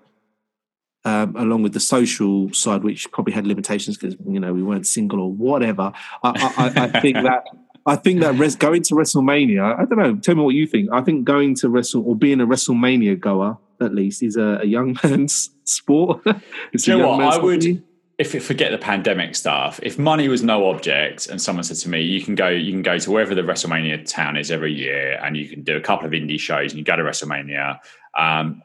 [1.05, 4.85] um, along with the social side, which probably had limitations because you know we weren't
[4.87, 5.91] single or whatever.
[6.23, 7.43] I, I, I think that
[7.87, 10.15] I think that res- going to WrestleMania, I don't know.
[10.17, 10.89] Tell me what you think.
[10.91, 14.65] I think going to Wrestle or being a WrestleMania goer at least is a, a
[14.65, 16.21] young man's sport.
[16.73, 17.33] it's Do you know what?
[17.33, 17.83] I would.
[18.17, 21.89] If it, forget the pandemic stuff, if money was no object, and someone said to
[21.89, 25.19] me, "You can go, you can go to wherever the WrestleMania town is every year,
[25.23, 27.77] and you can do a couple of indie shows, and you go to WrestleMania,"
[28.17, 28.63] um,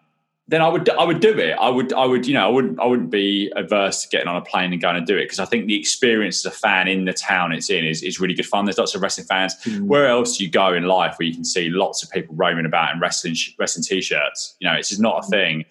[0.49, 1.53] then I would I would do it.
[1.53, 4.36] I would I would you know I wouldn't I wouldn't be averse to getting on
[4.36, 6.88] a plane and going and do it because I think the experience as a fan
[6.88, 8.64] in the town it's in is, is really good fun.
[8.64, 9.55] There's lots of wrestling fans.
[9.64, 9.82] Mm.
[9.82, 12.66] Where else do you go in life where you can see lots of people roaming
[12.66, 14.57] about in wrestling wrestling t-shirts?
[14.59, 15.30] You know, it's just not a mm.
[15.30, 15.64] thing.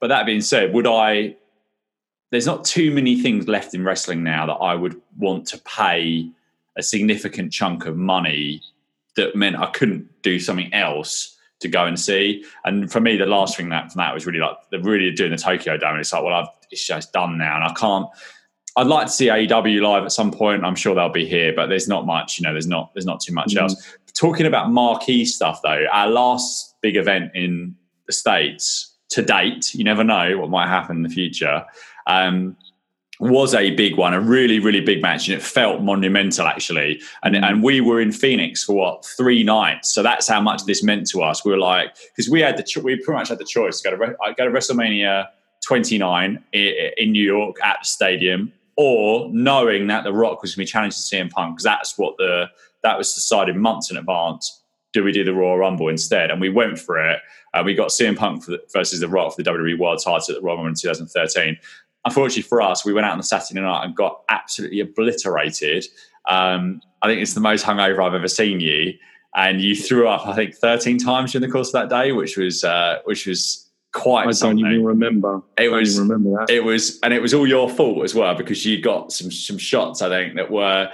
[0.00, 1.36] But that being said, would I?
[2.30, 6.30] There's not too many things left in wrestling now that I would want to pay
[6.76, 8.60] a significant chunk of money
[9.16, 12.44] that meant I couldn't do something else to go and see.
[12.64, 15.30] And for me, the last thing that from that was really like they're really doing
[15.30, 15.92] the Tokyo Dome.
[15.92, 18.06] And it's like, well, I've it's just done now, and I can't.
[18.76, 20.64] I'd like to see AEW live at some point.
[20.64, 22.38] I'm sure they'll be here, but there's not much.
[22.38, 23.64] You know, there's not there's not too much mm-hmm.
[23.64, 23.96] else.
[24.14, 27.74] Talking about marquee stuff though, our last big event in
[28.06, 31.64] the states to date, you never know what might happen in the future.
[32.06, 32.56] Um,
[33.20, 37.00] was a big one, a really, really big match, and it felt monumental actually.
[37.22, 37.44] And mm.
[37.44, 41.08] and we were in Phoenix for what three nights, so that's how much this meant
[41.10, 41.44] to us.
[41.44, 43.90] We were like, because we had the cho- we pretty much had the choice to
[43.90, 45.26] go to go to WrestleMania
[45.64, 50.70] 29 in New York at the stadium, or knowing that The Rock was going to
[50.70, 52.46] be challenging CM Punk, because that's what the
[52.82, 54.62] that was decided months in advance.
[54.94, 56.30] Do we do the Royal Rumble instead?
[56.30, 57.20] And we went for it.
[57.52, 60.26] Uh, we got CM Punk the, versus The Rock for the WWE World Title at
[60.36, 61.58] the Royal Rumble in 2013
[62.04, 65.86] unfortunately for us, we went out on the Saturday night and got absolutely obliterated.
[66.28, 68.94] Um, I think it's the most hungover I've ever seen you,
[69.34, 72.36] and you threw up I think 13 times during the course of that day, which
[72.36, 74.26] was uh, which was quite.
[74.26, 74.64] I something.
[74.64, 75.42] don't even remember.
[75.56, 76.52] It was remember that.
[76.52, 79.58] It was, and it was all your fault as well because you got some some
[79.58, 80.90] shots I think that were.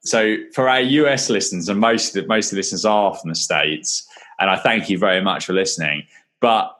[0.00, 3.28] So for our US listeners, and most of the, most of the listeners are from
[3.28, 4.06] the states,
[4.38, 6.04] and I thank you very much for listening.
[6.40, 6.76] But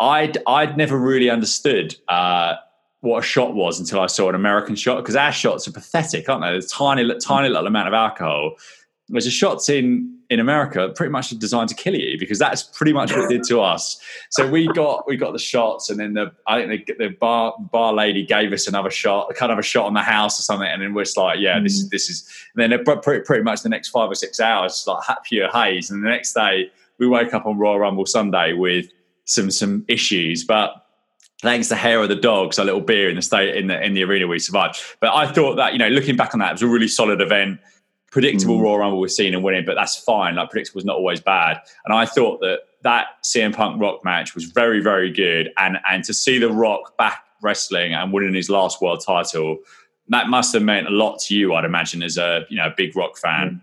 [0.00, 2.54] I'd I'd never really understood uh,
[3.04, 6.28] what a shot was until I saw an American shot because our shots are pathetic,
[6.28, 6.50] aren't they?
[6.50, 8.56] There's tiny, tiny little amount of alcohol.
[9.08, 12.94] Whereas the shots in in America pretty much designed to kill you because that's pretty
[12.94, 14.00] much what it did to us.
[14.30, 17.54] So we got we got the shots, and then the I think the, the bar
[17.70, 20.66] bar lady gave us another shot, kind of a shot on the house or something,
[20.66, 22.26] and then we're just like, yeah, this is this is.
[22.56, 25.90] And then pretty, pretty much the next five or six hours, it's like pure haze,
[25.90, 28.86] and the next day we wake up on Royal Rumble Sunday with
[29.26, 30.83] some some issues, but
[31.44, 33.94] thanks to hair of the dogs, a little beer in the state in the in
[33.94, 34.80] the arena we survived.
[34.98, 37.20] But I thought that you know, looking back on that, it was a really solid
[37.20, 37.60] event.
[38.10, 38.62] Predictable mm.
[38.62, 40.36] Royal Rumble was Cena winning, but that's fine.
[40.36, 41.60] Like predictable was not always bad.
[41.84, 45.50] And I thought that that CM Punk Rock match was very very good.
[45.58, 49.58] And and to see the Rock back wrestling and winning his last world title,
[50.08, 51.54] that must have meant a lot to you.
[51.54, 53.60] I'd imagine as a you know big Rock fan.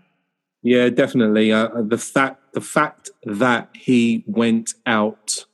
[0.62, 1.52] Yeah, definitely.
[1.52, 5.46] Uh, the fact the fact that he went out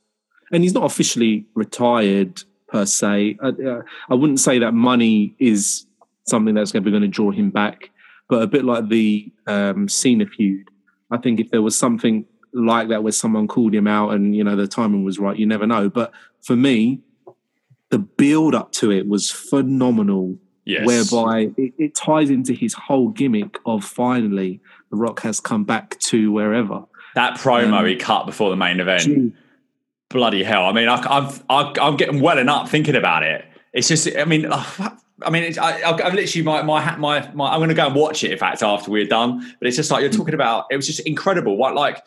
[0.51, 3.37] and he's not officially retired per se.
[3.41, 5.85] I, uh, I wouldn't say that money is
[6.25, 7.89] something that's going to be going to draw him back,
[8.27, 10.69] but a bit like the um, Cena feud.
[11.11, 14.43] I think if there was something like that where someone called him out and you
[14.43, 15.89] know the timing was right, you never know.
[15.89, 17.01] But for me,
[17.89, 20.37] the build up to it was phenomenal.
[20.65, 20.85] Yes.
[20.85, 25.97] Whereby it, it ties into his whole gimmick of finally the Rock has come back
[26.01, 26.83] to wherever.
[27.15, 29.01] That promo um, he cut before the main event.
[29.01, 29.33] Gee,
[30.09, 30.65] bloody hell.
[30.65, 33.45] I mean, I, I'm, I, I'm getting welling up thinking about it.
[33.73, 37.69] It's just, I mean, I mean, I, I, literally my, my, my, my, I'm going
[37.69, 38.31] to go and watch it.
[38.31, 40.65] In fact, after we're done, but it's just like you're talking about.
[40.71, 41.57] It was just incredible.
[41.57, 42.03] What like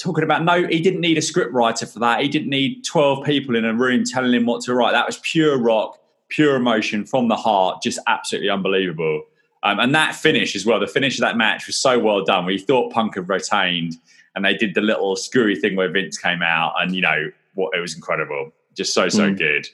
[0.00, 0.44] talking about?
[0.44, 2.20] No, he didn't need a script writer for that.
[2.20, 4.92] He didn't need 12 people in a room telling him what to write.
[4.92, 7.82] That was pure rock, pure emotion from the heart.
[7.82, 9.24] Just absolutely unbelievable.
[9.62, 10.78] Um, and that finish as well.
[10.78, 12.46] The finish of that match was so well done.
[12.46, 13.96] We thought Punk had retained
[14.36, 17.74] and they did the little screwy thing where Vince came out, and you know what?
[17.76, 19.38] It was incredible, just so so mm.
[19.38, 19.66] good.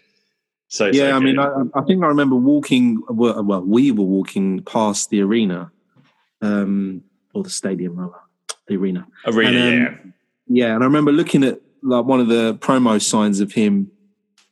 [0.69, 3.03] So yeah, so I mean, I, I, think I remember walking.
[3.09, 5.71] Well, well, we were walking past the arena,
[6.41, 7.03] um,
[7.35, 8.15] or the stadium, rather,
[8.69, 9.07] the arena.
[9.27, 10.15] Arena, and, um,
[10.47, 10.75] yeah, yeah.
[10.75, 13.91] And I remember looking at like one of the promo signs of him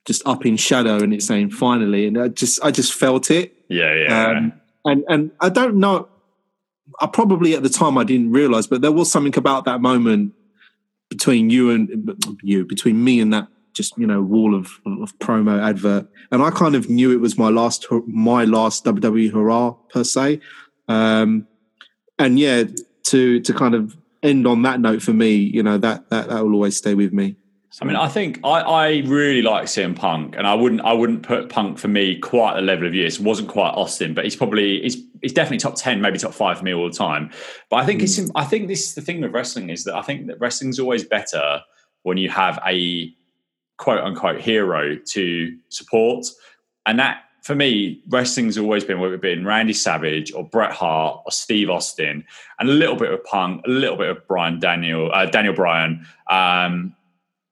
[0.04, 3.54] just up in shadow, and it's saying "finally," and I just I just felt it.
[3.68, 4.26] Yeah, yeah.
[4.26, 4.52] Um,
[4.84, 6.08] and and I don't know.
[7.00, 10.34] I probably at the time I didn't realize, but there was something about that moment
[11.08, 15.62] between you and you, between me and that just you know wall of, of promo
[15.62, 20.04] advert, and I kind of knew it was my last my last WWE hurrah per
[20.04, 20.40] se,
[20.88, 21.46] um,
[22.18, 22.64] and yeah,
[23.04, 26.44] to to kind of end on that note for me, you know that that that
[26.44, 27.36] will always stay with me.
[27.80, 31.22] I mean, I think I, I really like CM Punk, and I wouldn't I wouldn't
[31.22, 33.20] put Punk for me quite the level of years.
[33.20, 36.58] It wasn't quite Austin, but he's probably he's he's definitely top ten, maybe top five
[36.58, 37.30] for me all the time.
[37.68, 38.04] But I think mm.
[38.04, 40.80] it's I think this is the thing with wrestling is that I think that wrestling's
[40.80, 41.62] always better
[42.02, 43.14] when you have a
[43.76, 46.26] quote unquote hero to support,
[46.86, 51.22] and that for me, wrestling's always been whether it been Randy Savage or Bret Hart
[51.24, 52.24] or Steve Austin,
[52.58, 56.04] and a little bit of Punk, a little bit of Brian Daniel, uh, Daniel Bryan.
[56.28, 56.96] Um,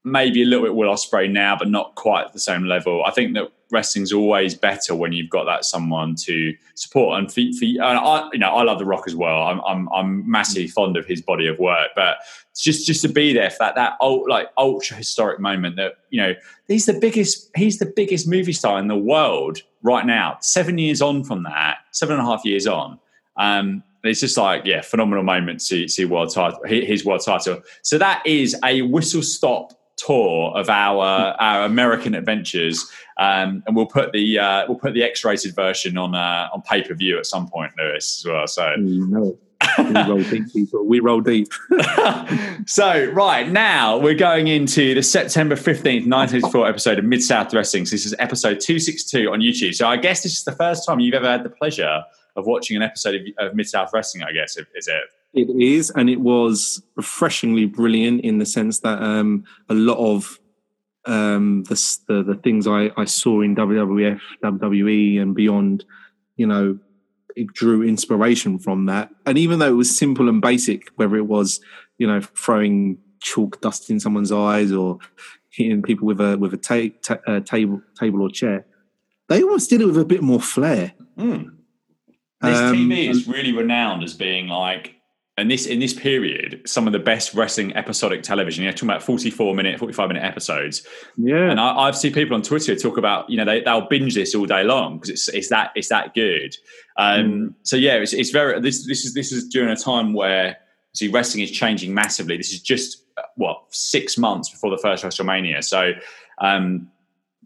[0.04, 3.04] maybe a little bit Will Ospreay now, but not quite at the same level.
[3.04, 7.18] I think that wrestling's always better when you've got that someone to support.
[7.18, 9.42] And for, for and I, you know, I love The Rock as well.
[9.42, 12.18] I'm, I'm, I'm massively fond of his body of work, but
[12.56, 16.20] just just to be there for that that old, like ultra historic moment that you
[16.20, 16.34] know
[16.66, 20.38] he's the biggest he's the biggest movie star in the world right now.
[20.40, 22.98] Seven years on from that, seven and a half years on.
[23.36, 27.62] Um, it's just like yeah, phenomenal moment to see world title, his world title.
[27.82, 31.04] So that is a whistle stop tour of our
[31.40, 36.14] our American adventures, um, and we'll put the uh, we'll put the X-rated version on
[36.14, 38.46] uh, on pay per view at some point, Lewis, as well.
[38.46, 38.74] So.
[38.76, 39.38] No.
[39.78, 40.86] we roll deep, people.
[40.86, 41.48] We roll deep.
[42.66, 47.84] so, right now we're going into the September 15th, 1984 episode of Mid South Wrestling.
[47.84, 49.74] So this is episode 262 on YouTube.
[49.74, 52.02] So, I guess this is the first time you've ever had the pleasure
[52.36, 55.02] of watching an episode of, of Mid South Wrestling, I guess, is it?
[55.34, 60.38] It is, and it was refreshingly brilliant in the sense that um, a lot of
[61.04, 65.84] um, the, the, the things I, I saw in WWF, WWE, and beyond,
[66.36, 66.78] you know,
[67.36, 69.10] it drew inspiration from that.
[69.24, 71.60] And even though it was simple and basic, whether it was,
[71.98, 74.98] you know, throwing chalk dust in someone's eyes or
[75.50, 78.66] hitting people with a with a ta- ta- uh, table table or chair,
[79.28, 80.92] they almost did it with a bit more flair.
[81.16, 81.56] Mm.
[82.40, 84.94] This um, TV is really renowned as being like
[85.38, 88.64] and this in this period, some of the best wrestling episodic television.
[88.64, 90.84] You're talking about 44 minute, 45 minute episodes.
[91.16, 91.48] Yeah.
[91.48, 94.34] And I, have seen people on Twitter talk about, you know, they, they'll binge this
[94.34, 96.56] all day long because it's it's that it's that good.
[96.96, 97.54] Um, mm.
[97.62, 100.56] So yeah, it's, it's very this this is this is during a time where
[100.92, 102.36] see wrestling is changing massively.
[102.36, 103.04] This is just
[103.36, 105.62] what six months before the first WrestleMania.
[105.62, 105.92] So
[106.40, 106.90] um,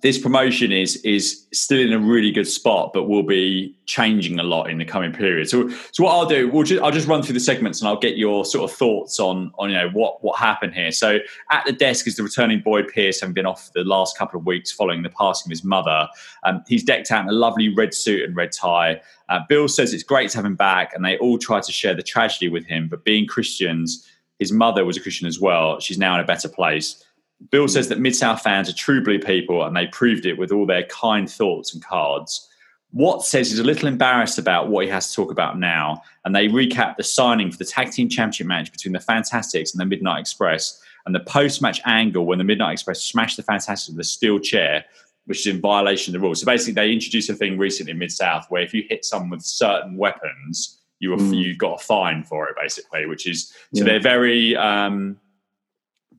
[0.03, 4.43] this promotion is is still in a really good spot, but will be changing a
[4.43, 5.49] lot in the coming period.
[5.49, 7.99] So, so what I'll do, we'll just, I'll just run through the segments and I'll
[7.99, 10.91] get your sort of thoughts on on you know what what happened here.
[10.91, 11.19] So,
[11.51, 14.45] at the desk is the returning Boyd Pierce, having been off the last couple of
[14.45, 16.09] weeks following the passing of his mother.
[16.43, 19.01] Um, he's decked out in a lovely red suit and red tie.
[19.29, 21.95] Uh, Bill says it's great to have him back, and they all try to share
[21.95, 22.89] the tragedy with him.
[22.89, 24.05] But being Christians,
[24.41, 25.79] his mother was a Christian as well.
[25.79, 27.05] She's now in a better place.
[27.51, 30.53] Bill says that Mid South fans are true blue people and they proved it with
[30.53, 32.49] all their kind thoughts and cards.
[32.93, 36.37] Watts says he's a little embarrassed about what he has to talk about now, and
[36.37, 39.87] they recap the signing for the tag team championship match between the Fantastics and the
[39.87, 43.99] Midnight Express, and the post match angle when the Midnight Express smashed the Fantastics with
[43.99, 44.85] a steel chair,
[45.25, 46.41] which is in violation of the rules.
[46.41, 49.31] So basically, they introduced a thing recently in Mid South where if you hit someone
[49.31, 51.35] with certain weapons, you mm.
[51.35, 53.85] you got a fine for it, basically, which is so yeah.
[53.85, 54.55] they're very.
[54.55, 55.19] Um,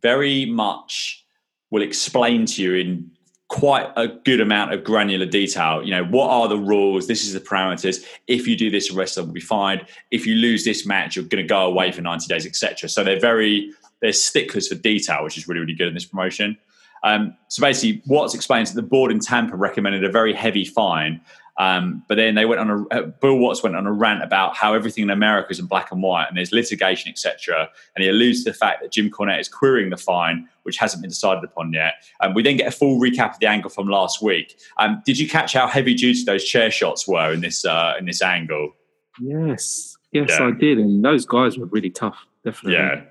[0.03, 1.25] very much
[1.71, 3.09] will explain to you in
[3.47, 5.83] quite a good amount of granular detail.
[5.83, 7.07] You know, what are the rules?
[7.07, 8.05] This is the parameters.
[8.27, 9.85] If you do this, the rest will be fine.
[10.11, 12.89] If you lose this match, you're going to go away for 90 days, etc.
[12.89, 16.57] So they're very they're sticklers for detail, which is really really good in this promotion.
[17.03, 21.21] Um, so basically, Watts explains that the board in Tampa recommended a very heavy fine
[21.57, 24.55] um, but then they went on a uh, Bill Watts went on a rant about
[24.55, 27.69] how everything in America is in black and white and there's litigation, etc.
[27.95, 31.01] And he alludes to the fact that Jim Cornette is querying the fine, which hasn't
[31.01, 31.93] been decided upon yet.
[32.21, 34.57] Um, we then get a full recap of the angle from last week.
[34.79, 38.05] Um, did you catch how heavy duty those chair shots were in this uh, in
[38.05, 38.73] this angle?
[39.21, 40.47] Yes, yes, yeah.
[40.47, 42.17] I did, and those guys were really tough.
[42.43, 42.79] Definitely.
[42.79, 43.03] Yeah.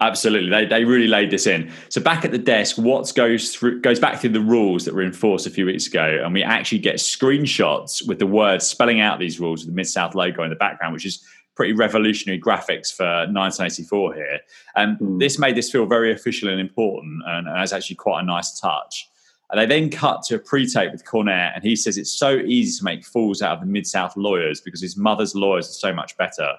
[0.00, 1.72] Absolutely, they, they really laid this in.
[1.88, 5.02] So back at the desk, Watts goes through goes back through the rules that were
[5.02, 9.18] enforced a few weeks ago, and we actually get screenshots with the words spelling out
[9.18, 11.24] these rules with the Mid South logo in the background, which is
[11.54, 14.40] pretty revolutionary graphics for 1984 here.
[14.74, 15.18] And mm.
[15.18, 19.08] this made this feel very official and important, and, and actually quite a nice touch.
[19.50, 22.76] And they then cut to a pre-tape with Cornette, and he says it's so easy
[22.78, 25.94] to make fools out of the Mid South lawyers because his mother's lawyers are so
[25.94, 26.52] much better.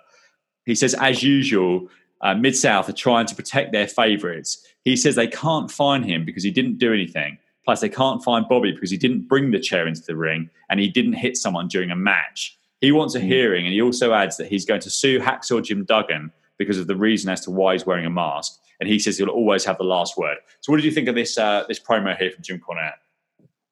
[0.66, 1.88] He says, as usual,
[2.22, 4.65] uh, Mid South are trying to protect their favourites.
[4.84, 7.38] He says they can't fine him because he didn't do anything.
[7.65, 10.80] Plus, they can't find Bobby because he didn't bring the chair into the ring and
[10.80, 12.57] he didn't hit someone during a match.
[12.80, 13.28] He wants a hmm.
[13.28, 16.88] hearing, and he also adds that he's going to sue Hacksaw Jim Duggan because of
[16.88, 18.59] the reason as to why he's wearing a mask.
[18.80, 20.38] And he says he'll always have the last word.
[20.61, 22.93] So, what did you think of this uh, this promo here from Jim Cornette?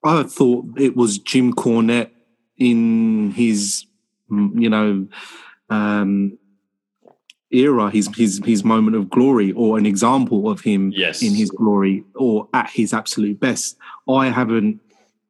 [0.04, 2.10] I thought it was Jim Cornette
[2.58, 3.86] in his,
[4.30, 5.08] you know,
[5.70, 6.38] um,
[7.56, 11.22] era, his his his moment of glory, or an example of him Yes.
[11.24, 13.78] in his glory, or at his absolute best.
[14.10, 14.80] I haven't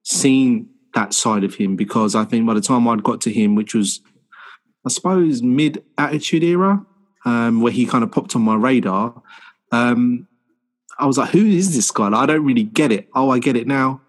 [0.03, 3.55] seen that side of him because I think by the time I'd got to him,
[3.55, 4.01] which was,
[4.85, 6.85] I suppose, mid Attitude Era,
[7.25, 9.21] um, where he kind of popped on my radar,
[9.71, 10.27] um,
[10.99, 12.07] I was like, "Who is this guy?
[12.09, 14.01] Like, I don't really get it." Oh, I get it now.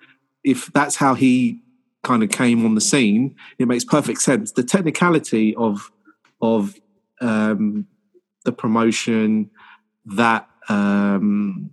[0.45, 1.61] If that's how he
[2.05, 4.53] kind of came on the scene, it makes perfect sense.
[4.53, 5.91] The technicality of
[6.41, 6.79] of
[7.21, 7.87] um,
[8.47, 9.51] the promotion,
[10.07, 11.71] that um,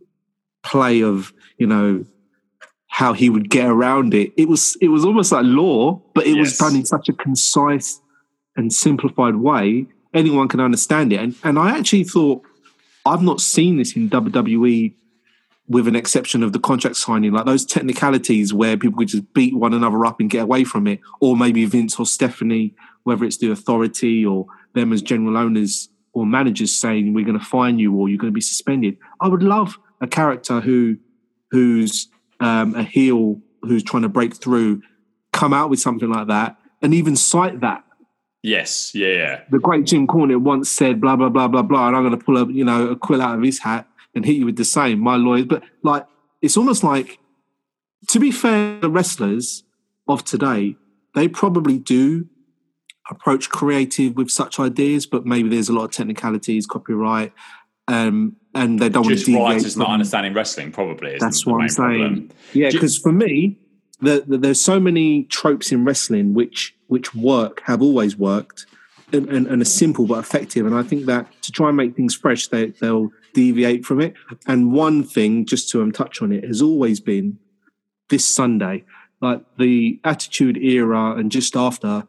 [0.63, 2.05] play of you know
[2.88, 4.34] how he would get around it.
[4.38, 8.01] It was it was almost like law, but it was done in such a concise
[8.55, 9.88] and simplified way.
[10.13, 12.43] Anyone can understand it, and and I actually thought
[13.05, 14.93] I've not seen this in WWE
[15.69, 19.55] with an exception of the contract signing, like those technicalities where people could just beat
[19.55, 23.38] one another up and get away from it, or maybe Vince or Stephanie, whether it's
[23.38, 27.93] the authority or them as general owners or managers saying we're going to fine you
[27.95, 28.97] or you're going to be suspended.
[29.20, 30.97] I would love a character who
[31.51, 32.07] who's
[32.39, 34.82] um, a heel who's trying to break through,
[35.32, 37.84] come out with something like that, and even cite that
[38.43, 39.41] Yes, yeah, yeah.
[39.49, 42.24] the great Jim Cornette once said blah blah blah blah blah, and I'm going to
[42.24, 44.66] pull a you know a quill out of his hat and hit you with the
[44.66, 44.99] same.
[44.99, 46.05] My lawyers, but like
[46.41, 47.20] it's almost like,
[48.09, 49.64] to be fair, the wrestlers
[50.09, 50.76] of today
[51.16, 52.28] they probably do
[53.10, 57.34] approach creative with such ideas, but maybe there's a lot of technicalities, copyright,
[57.88, 59.78] um, and they don't want to Just deviate.
[59.78, 61.18] not understanding wrestling, probably.
[61.20, 61.99] That's what I'm saying.
[61.99, 62.30] problem.
[62.54, 63.58] Yeah, because for me,
[63.99, 68.68] the, the, there's so many tropes in wrestling which which work, have always worked,
[69.12, 70.66] and, and, and are simple but effective.
[70.66, 74.14] And I think that to try and make things fresh, they, they'll deviate from it.
[74.47, 77.39] And one thing, just to um, touch on it, has always been
[78.10, 78.84] this Sunday,
[79.22, 82.08] like the Attitude Era and just after.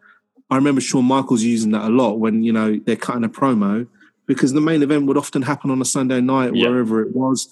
[0.54, 3.86] I remember Shawn Michaels using that a lot when you know they're cutting a promo
[4.26, 6.68] because the main event would often happen on a Sunday night Yeah.
[6.68, 7.48] wherever it was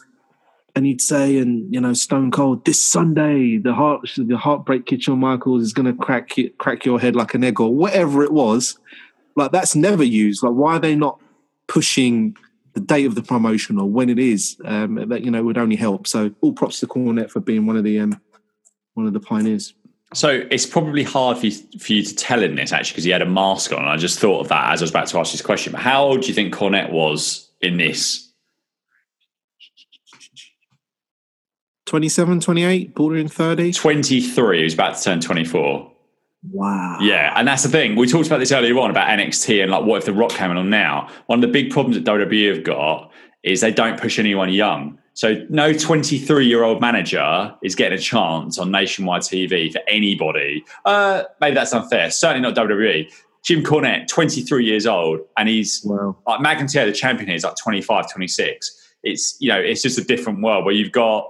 [0.74, 5.02] and he'd say, and you know, Stone Cold, this Sunday, the heart, the heartbreak kid
[5.02, 8.32] Shawn Michaels is going to crack crack your head like an egg, or whatever it
[8.32, 8.78] was.
[9.36, 10.42] Like that's never used.
[10.42, 11.20] Like why are they not
[11.66, 12.36] pushing
[12.74, 14.56] the date of the promotion or when it is?
[14.64, 16.06] Um, that you know would only help.
[16.06, 18.20] So all props to Cornette for being one of the um,
[18.94, 19.74] one of the pioneers.
[20.14, 23.10] So it's probably hard for you, for you to tell in this actually because he
[23.10, 23.84] had a mask on.
[23.86, 25.72] I just thought of that as I was about to ask this question.
[25.72, 28.30] But how old do you think Cornette was in this?
[31.86, 33.72] 27, 28, bordering 30.
[33.72, 34.58] 23.
[34.58, 35.92] He was about to turn 24.
[36.50, 36.98] Wow.
[37.00, 37.96] Yeah, and that's the thing.
[37.96, 40.50] We talked about this earlier on about NXT and like what if The Rock came
[40.50, 41.08] on now.
[41.26, 43.12] One of the big problems that WWE have got
[43.42, 44.98] is they don't push anyone young.
[45.14, 50.64] So no 23 year old manager is getting a chance on nationwide TV for anybody.
[50.84, 52.10] Uh, maybe that's unfair.
[52.10, 53.12] Certainly not WWE.
[53.44, 56.16] Jim Cornette, 23 years old, and he's Wow.
[56.26, 58.94] like McIntyre, the champion here, is like 25, 26.
[59.02, 61.28] It's you know, it's just a different world where you've got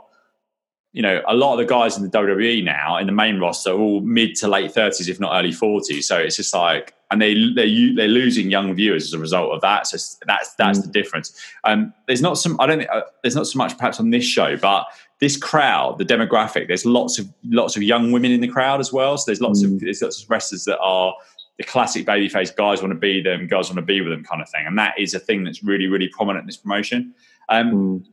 [0.94, 3.70] you know, a lot of the guys in the WWE now in the main roster
[3.70, 6.06] are all mid to late thirties, if not early forties.
[6.06, 9.60] So it's just like, and they they they're losing young viewers as a result of
[9.60, 9.86] that.
[9.86, 11.38] So that's that's the difference.
[11.64, 14.24] Um, there's not some, I don't think uh, there's not so much perhaps on this
[14.24, 14.86] show, but
[15.20, 18.92] this crowd, the demographic, there's lots of lots of young women in the crowd as
[18.92, 19.18] well.
[19.18, 21.14] So there's lots of there's lots of wrestlers that are
[21.58, 24.40] the classic babyface guys want to be them, girls want to be with them kind
[24.40, 27.14] of thing, and that is a thing that's really really prominent in this promotion.
[27.50, 28.04] Um, Mm.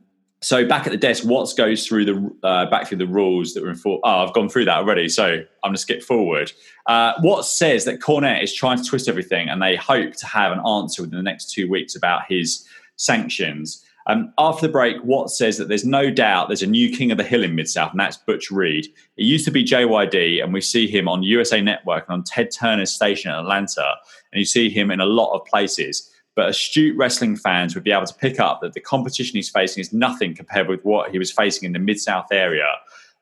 [0.42, 3.62] So back at the desk, Watts goes through the uh, back through the rules that
[3.62, 4.00] were in for?
[4.04, 6.50] Oh, I've gone through that already, so I'm going to skip forward.
[6.86, 10.52] Uh, Watts says that Cornette is trying to twist everything, and they hope to have
[10.52, 12.66] an answer within the next two weeks about his
[12.96, 13.84] sanctions.
[14.06, 17.18] Um, after the break, Watts says that there's no doubt there's a new king of
[17.18, 18.86] the hill in Mid South, and that's Butch Reed.
[19.18, 22.50] It used to be JYD, and we see him on USA Network and on Ted
[22.50, 23.94] Turner's station in Atlanta,
[24.32, 26.09] and you see him in a lot of places.
[26.36, 29.80] But astute wrestling fans would be able to pick up that the competition he's facing
[29.80, 32.66] is nothing compared with what he was facing in the Mid South area,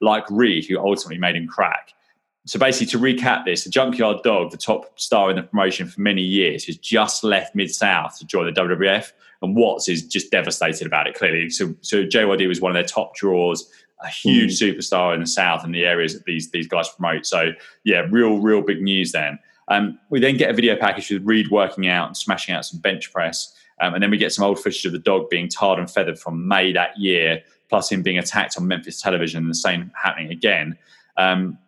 [0.00, 1.94] like Reed, who ultimately made him crack.
[2.46, 6.00] So basically, to recap this, the Junkyard Dog, the top star in the promotion for
[6.00, 10.30] many years, has just left Mid South to join the WWF, and Watts is just
[10.30, 11.14] devastated about it.
[11.14, 13.70] Clearly, so so JYD was one of their top draws,
[14.02, 14.64] a huge hmm.
[14.64, 17.26] superstar in the South and the areas that these these guys promote.
[17.26, 17.52] So
[17.84, 19.38] yeah, real real big news then.
[19.69, 22.81] Um, we then get a video package with Reed working out and smashing out some
[22.81, 25.79] bench press, um, and then we get some old footage of the dog being tarred
[25.79, 29.55] and feathered from May that year, plus him being attacked on Memphis television, and the
[29.55, 30.77] same happening again.
[31.16, 31.59] Um,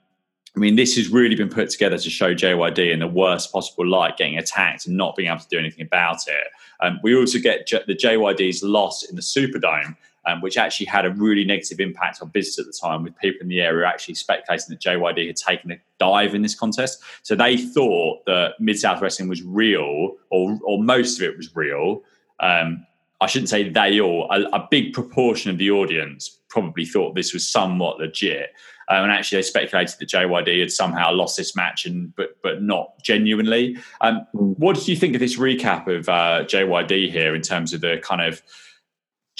[0.56, 3.86] I mean, this has really been put together to show JYD in the worst possible
[3.86, 6.48] light, getting attacked and not being able to do anything about it.
[6.80, 9.96] Um, we also get J- the JYD's loss in the Superdome,
[10.26, 13.40] um, which actually had a really negative impact on business at the time, with people
[13.42, 17.02] in the area actually speculating that JYD had taken a dive in this contest.
[17.22, 21.54] So they thought that Mid South Wrestling was real, or or most of it was
[21.54, 22.02] real.
[22.40, 22.86] Um,
[23.20, 27.34] I shouldn't say they all, a, a, big proportion of the audience probably thought this
[27.34, 28.48] was somewhat legit.
[28.88, 32.60] Um, and actually, they speculated that JYD had somehow lost this match, and but but
[32.62, 33.76] not genuinely.
[34.00, 34.58] Um, mm.
[34.58, 37.98] What did you think of this recap of uh, JYD here in terms of the
[38.02, 38.42] kind of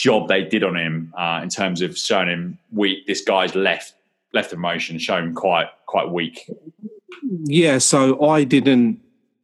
[0.00, 3.06] job they did on him uh, in terms of showing him weak?
[3.06, 3.94] This guy's left
[4.32, 6.48] left of motion, showing quite quite weak.
[7.44, 9.00] Yeah, so I didn't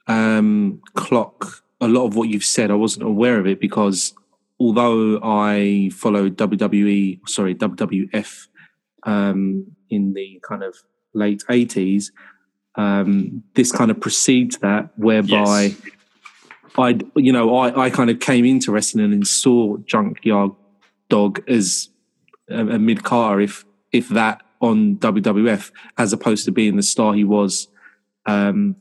[0.06, 2.70] um, clock a lot of what you've said.
[2.70, 4.14] I wasn't aware of it because
[4.58, 8.48] although I followed WWE, sorry, WWF
[9.02, 10.76] um, in the kind of
[11.12, 12.10] late 80s,
[12.76, 15.80] um, this kind of precedes that, whereby yes.
[16.78, 20.52] I, you know, I, I kind of came into wrestling and saw Junkyard
[21.08, 21.88] Dog as
[22.48, 27.14] a, a mid car, if if that, on WWF, as opposed to being the star
[27.14, 27.68] he was
[28.26, 28.76] um,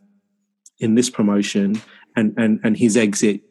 [0.80, 1.82] in this promotion,
[2.16, 3.42] and and and his exit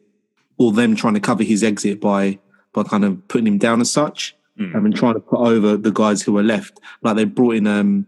[0.57, 2.39] or them trying to cover his exit by
[2.73, 4.73] by kind of putting him down as such mm.
[4.75, 6.79] and trying to put over the guys who were left.
[7.01, 8.07] Like they brought in um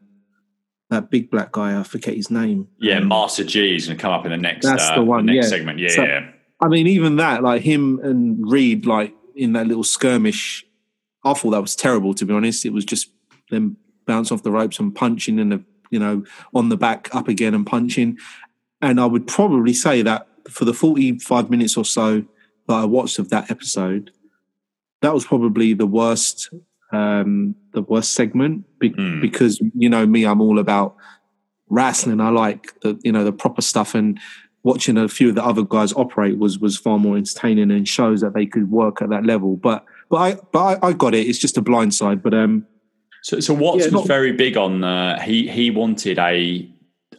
[0.89, 2.67] that big black guy, I forget his name.
[2.79, 5.25] Yeah, um, Master G is gonna come up in the next that's uh, the one,
[5.25, 5.57] the next yeah.
[5.57, 5.79] segment.
[5.79, 6.29] Yeah, so, yeah.
[6.61, 10.65] I mean, even that, like him and Reed, like in that little skirmish,
[11.23, 12.13] I thought that was terrible.
[12.15, 13.11] To be honest, it was just
[13.49, 16.23] them bounce off the ropes and punching and the you know
[16.53, 18.17] on the back up again and punching.
[18.81, 22.23] And I would probably say that for the forty-five minutes or so
[22.67, 24.11] that I watched of that episode,
[25.01, 26.49] that was probably the worst
[26.91, 29.21] um, the worst segment be- mm.
[29.21, 30.95] because you know me, I'm all about
[31.69, 32.21] wrestling.
[32.21, 34.19] I like the you know the proper stuff and
[34.63, 38.21] watching a few of the other guys operate was was far more entertaining and shows
[38.21, 39.55] that they could work at that level.
[39.55, 41.27] But but I but I, I got it.
[41.27, 42.21] It's just a blind side.
[42.21, 42.65] But um,
[43.23, 46.69] so so Watts yeah, was not, very big on uh, he he wanted a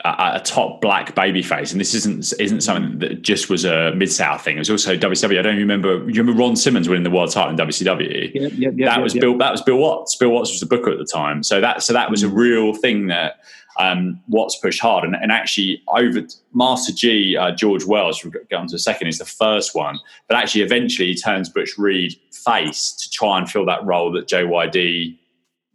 [0.05, 3.92] a, a top black baby face, and this isn't isn't something that just was a
[3.94, 4.57] mid south thing.
[4.57, 5.38] It was also WCW.
[5.38, 5.99] I don't remember.
[6.11, 8.32] You remember Ron Simmons winning the world title in WCW?
[8.34, 8.86] Yeah, yeah, yeah.
[8.86, 9.36] That was Bill.
[9.38, 10.16] That was Bill Watts.
[10.16, 11.42] Bill Watts was the booker at the time.
[11.42, 12.36] So that so that was a mm.
[12.36, 13.40] real thing that
[13.78, 15.05] um, Watts pushed hard.
[15.05, 16.20] And, and actually, over
[16.53, 19.99] Master G, uh, George Wells, we'll get on to a second, is the first one.
[20.26, 24.26] But actually, eventually, he turns Butch Reed face to try and fill that role that
[24.28, 25.16] JYD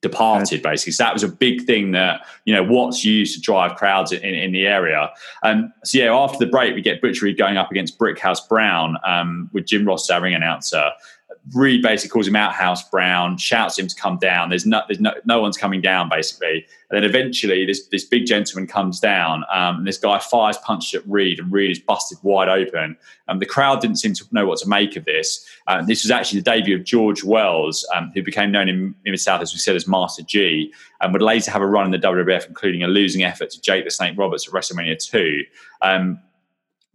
[0.03, 0.91] departed basically.
[0.91, 4.21] So that was a big thing that you know Watts used to drive crowds in,
[4.21, 5.09] in, in the area.
[5.41, 8.47] And um, so yeah after the break we get Butch Reed going up against Brickhouse
[8.47, 10.91] Brown um, with Jim Ross our ring announcer
[11.51, 14.49] Reed basically calls him out House Brown, shouts him to come down.
[14.49, 16.65] There's no, there's no, no one's coming down basically.
[16.89, 21.01] And then eventually, this this big gentleman comes down, um, and this guy fires punches
[21.01, 22.95] at Reed, and Reed is busted wide open.
[23.27, 25.45] Um, the crowd didn't seem to know what to make of this.
[25.67, 29.11] Uh, this was actually the debut of George Wells, um, who became known in, in
[29.11, 30.71] the South, as we said, as Master G,
[31.01, 33.85] and would later have a run in the WWF, including a losing effort to Jake
[33.85, 35.43] the Snake Roberts at WrestleMania 2.
[35.81, 36.19] Um,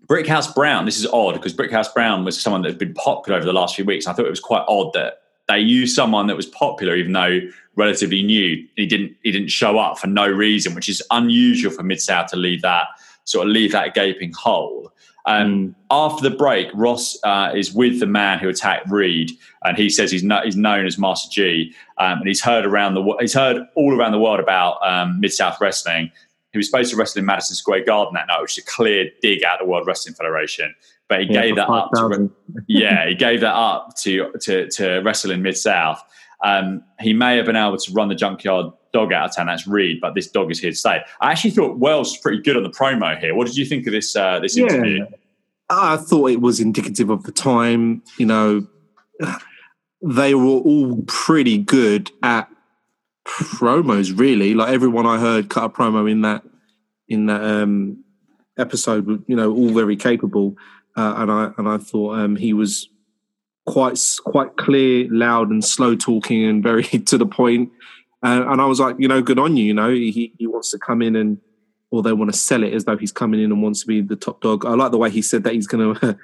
[0.06, 3.46] Brickhouse Brown, this is odd because Brickhouse Brown was someone that had been popular over
[3.46, 4.06] the last few weeks.
[4.06, 7.40] I thought it was quite odd that they used someone that was popular, even though
[7.76, 8.66] relatively new.
[8.76, 12.30] He didn't he didn't show up for no reason, which is unusual for Mid South
[12.30, 12.86] to leave that
[13.24, 14.92] sort of leave that gaping hole.
[15.26, 15.74] Um, mm.
[15.90, 19.30] After the break, Ross uh, is with the man who attacked Reed,
[19.62, 22.94] and he says he's, no, he's known as Master G, um, and he's heard around
[22.94, 26.10] the he's heard all around the world about um, Mid South Wrestling.
[26.52, 29.10] He was supposed to wrestle in Madison Square Garden that night, which is a clear
[29.20, 30.74] dig at the World Wrestling Federation.
[31.08, 31.90] But he yeah, gave that 5, up.
[31.92, 32.30] To,
[32.66, 36.02] yeah, he gave that up to to, to wrestle in Mid South.
[36.44, 39.46] Um, he may have been able to run the junkyard dog out of town.
[39.46, 41.02] That's Reed, but this dog is here to stay.
[41.20, 43.34] I actually thought Wells was pretty good on the promo here.
[43.34, 45.06] What did you think of this uh, this interview?
[45.70, 48.02] I thought it was indicative of the time.
[48.18, 48.66] You know,
[50.02, 52.48] they were all pretty good at
[53.28, 54.54] promos really.
[54.54, 56.42] Like everyone i heard cut a promo in that
[57.08, 58.04] in that um
[58.58, 60.56] episode you know all very capable.
[60.96, 62.88] Uh, and i and i thought um he was
[63.66, 67.70] quite quite clear loud and slow talking and very to the point.
[68.22, 69.90] Uh, and i was like you know good on you you know.
[69.90, 71.38] He he wants to come in and
[71.90, 74.02] or they want to sell it as though he's coming in and wants to be
[74.02, 74.66] the top dog.
[74.66, 76.18] I like the way he said that he's going to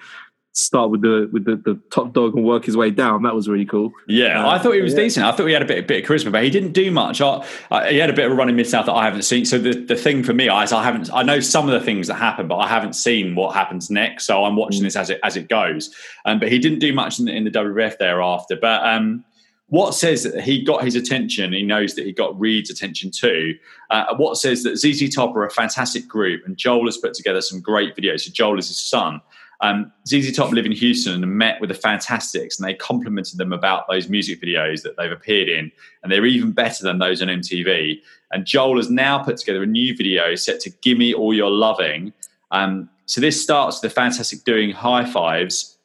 [0.55, 3.23] start with the with the, the, top dog and work his way down.
[3.25, 3.93] That was really cool.
[4.07, 5.01] Yeah, uh, I thought he was yeah.
[5.01, 5.27] decent.
[5.27, 7.21] I thought he had a bit, a bit of charisma, but he didn't do much.
[7.21, 9.23] I, I, he had a bit of a run in mid south that I haven't
[9.23, 9.45] seen.
[9.45, 11.11] So the, the thing for me is I haven't.
[11.13, 14.25] I know some of the things that happen, but I haven't seen what happens next.
[14.25, 14.85] So I'm watching mm.
[14.85, 15.95] this as it as it goes.
[16.25, 18.57] Um, but he didn't do much in the, in the WWF thereafter.
[18.57, 19.25] But um,
[19.69, 21.53] Watts says that he got his attention?
[21.53, 23.57] He knows that he got Reed's attention too.
[23.91, 27.41] Uh, Watts says that ZZ Top are a fantastic group, and Joel has put together
[27.41, 28.21] some great videos.
[28.21, 29.21] So Joel is his son.
[29.65, 33.51] Um, ZZ Top live in Houston and met with the Fantastics, and they complimented them
[33.51, 37.29] about those music videos that they've appeared in, and they're even better than those on
[37.29, 37.99] MTV.
[38.31, 42.13] And Joel has now put together a new video set to "Gimme All Your Loving."
[42.51, 45.79] Um, so this starts with the Fantastic doing high fives.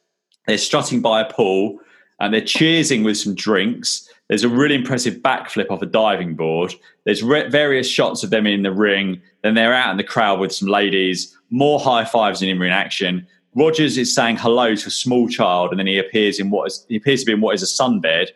[0.46, 1.78] They're strutting by a pool
[2.18, 4.08] and they're cheersing with some drinks.
[4.28, 6.74] There's a really impressive backflip off a diving board.
[7.04, 9.20] There's re- various shots of them in the ring.
[9.42, 11.36] Then they're out in the crowd with some ladies.
[11.50, 13.26] More high fives and in ring action.
[13.54, 16.86] Rogers is saying hello to a small child, and then he appears in what is
[16.88, 18.28] he appears to be in what is a sunbed.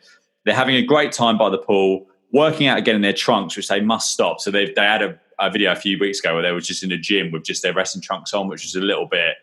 [0.45, 3.69] They're having a great time by the pool, working out again in their trunks, which
[3.69, 4.41] they must stop.
[4.41, 6.83] So they they had a, a video a few weeks ago where they were just
[6.83, 9.37] in a gym with just their wrestling trunks on, which is a little bit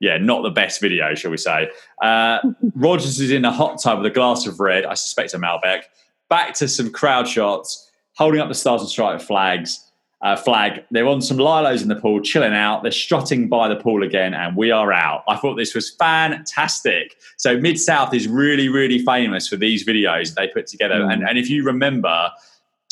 [0.00, 1.70] yeah, not the best video, shall we say.
[2.02, 2.38] Uh,
[2.74, 4.84] Rogers is in a hot tub with a glass of red.
[4.84, 5.82] I suspect a Malbec.
[6.28, 9.87] Back to some crowd shots, holding up the Stars and Stripes flags.
[10.20, 10.84] Uh, flag.
[10.90, 12.82] They're on some lilos in the pool, chilling out.
[12.82, 15.22] They're strutting by the pool again, and we are out.
[15.28, 17.14] I thought this was fantastic.
[17.36, 20.96] So Mid South is really, really famous for these videos they put together.
[20.96, 21.12] Mm.
[21.12, 22.32] And, and if you remember,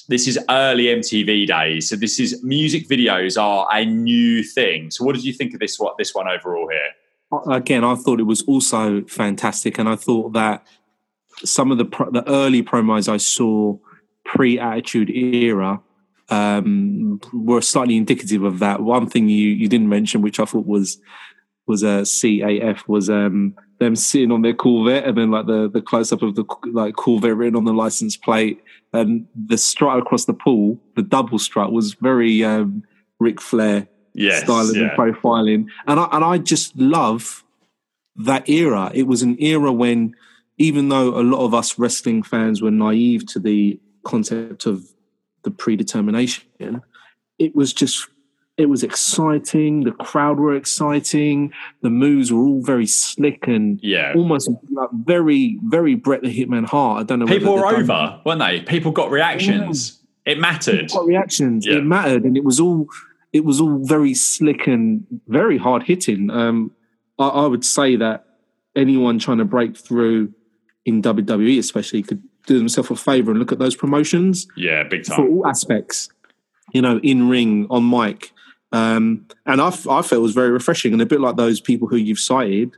[0.09, 1.89] this is early MTV days.
[1.89, 4.91] So this is music videos are a new thing.
[4.91, 7.53] So what did you think of this what this one overall here?
[7.53, 10.64] Again, I thought it was also fantastic, and I thought that
[11.45, 13.79] some of the pro- the early promos I saw
[14.24, 15.81] pre Attitude Era
[16.29, 18.81] um, were slightly indicative of that.
[18.81, 20.99] One thing you you didn't mention, which I thought was
[21.66, 25.68] was a uh, CAF, was um, them sitting on their Corvette, and then like the
[25.68, 28.62] the close up of the like Corvette written on the license plate,
[28.93, 32.83] and the strut across the pool, the double strut was very um,
[33.20, 34.89] Ric Flair yes, styling yeah.
[34.89, 37.45] and profiling, and I and I just love
[38.16, 38.91] that era.
[38.95, 40.14] It was an era when,
[40.59, 44.87] even though a lot of us wrestling fans were naive to the concept of
[45.47, 46.82] the predetermination,
[47.38, 48.09] it was just
[48.57, 49.84] it was exciting.
[49.84, 51.53] The crowd were exciting.
[51.82, 56.66] The moves were all very slick and yeah, almost like very, very Bret the Hitman
[56.66, 57.01] Hart.
[57.01, 57.26] I don't know.
[57.26, 58.20] People were over, done.
[58.24, 58.61] weren't they?
[58.62, 60.01] People got reactions.
[60.26, 60.32] Yeah.
[60.32, 60.88] It mattered.
[60.88, 61.66] People got reactions.
[61.66, 61.76] Yeah.
[61.76, 62.88] It mattered, and it was all
[63.32, 66.30] it was all very slick and very hard hitting.
[66.30, 66.72] Um,
[67.18, 68.24] I, I would say that
[68.74, 70.32] anyone trying to break through
[70.86, 74.47] in WWE, especially, could do themselves a favor and look at those promotions.
[74.57, 76.09] Yeah, big time for all aspects.
[76.72, 78.32] You know, in ring, on mic,
[78.72, 81.88] um, and I, I felt it was very refreshing and a bit like those people
[81.88, 82.76] who you've cited.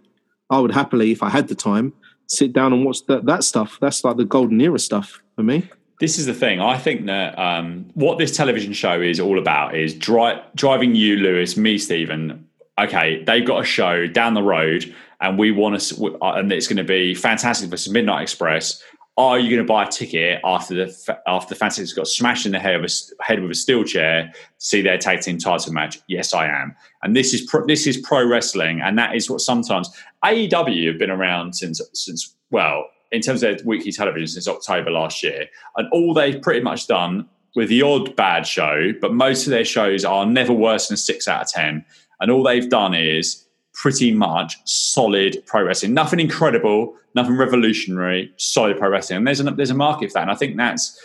[0.51, 1.93] I would happily, if I had the time,
[2.27, 3.79] sit down and watch that, that stuff.
[3.81, 5.69] That's like the golden era stuff for me.
[6.01, 6.61] This is the thing.
[6.61, 11.17] I think that um, what this television show is all about is dri- driving you,
[11.17, 12.47] Lewis, me, Stephen.
[12.81, 16.77] Okay, they've got a show down the road, and we want to, and it's going
[16.77, 18.81] to be fantastic for some Midnight Express
[19.19, 22.53] are you going to buy a ticket after the after the Fantastics got smashed in
[22.53, 25.73] the head, of a, head with a steel chair to see their tag team title
[25.73, 25.99] match?
[26.07, 26.75] Yes, I am.
[27.03, 29.91] And this is pro, this is pro wrestling, and that is what sometimes
[30.25, 35.23] AEW have been around since since well in terms of weekly television since October last
[35.25, 35.47] year,
[35.77, 39.65] and all they've pretty much done with the odd bad show, but most of their
[39.65, 41.85] shows are never worse than six out of ten,
[42.21, 43.48] and all they've done is
[43.79, 45.95] pretty much solid pro wrestling.
[45.95, 49.19] Nothing incredible, nothing revolutionary, solid pro wrestling.
[49.19, 50.23] And there's a, there's a market for that.
[50.23, 51.01] And I think that's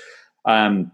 [0.46, 0.92] um,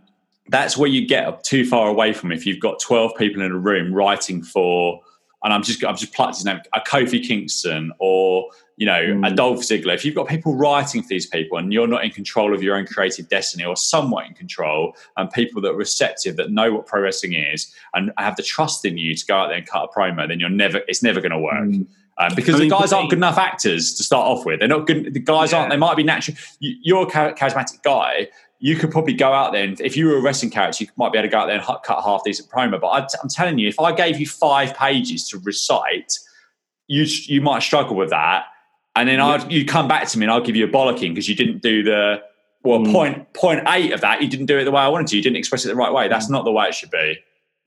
[0.50, 3.58] that's where you get too far away from if you've got 12 people in a
[3.58, 5.02] room writing for
[5.44, 8.50] and I'm just I'm just plucked his name, a Kofi Kingston or
[8.80, 9.28] you know mm.
[9.30, 9.94] a Dolph Ziggler.
[9.94, 12.78] If you've got people writing for these people and you're not in control of your
[12.78, 16.86] own creative destiny or somewhat in control, and people that are receptive that know what
[16.88, 19.84] pro wrestling is and have the trust in you to go out there and cut
[19.84, 21.54] a promo, then you're never it's never going to work.
[21.56, 21.88] Mm.
[22.20, 24.60] Um, because I mean, the guys aren't good enough actors to start off with.
[24.60, 25.14] They're not good.
[25.14, 25.60] The guys yeah.
[25.60, 25.72] aren't.
[25.72, 26.38] They might be natural.
[26.60, 30.18] You, are a charismatic guy, you could probably go out there and if you were
[30.18, 32.50] a wrestling character, you might be able to go out there and cut half decent
[32.50, 32.80] promo.
[32.80, 36.18] But i am telling you, if I gave you five pages to recite,
[36.88, 38.46] you you might struggle with that.
[38.96, 39.28] And then yeah.
[39.28, 41.62] I'd you come back to me and I'll give you a bollocking because you didn't
[41.62, 42.22] do the
[42.64, 42.92] well mm.
[42.92, 44.22] point point eight of that.
[44.22, 45.18] You didn't do it the way I wanted to.
[45.18, 46.08] You didn't express it the right way.
[46.08, 46.32] That's mm.
[46.32, 47.18] not the way it should be.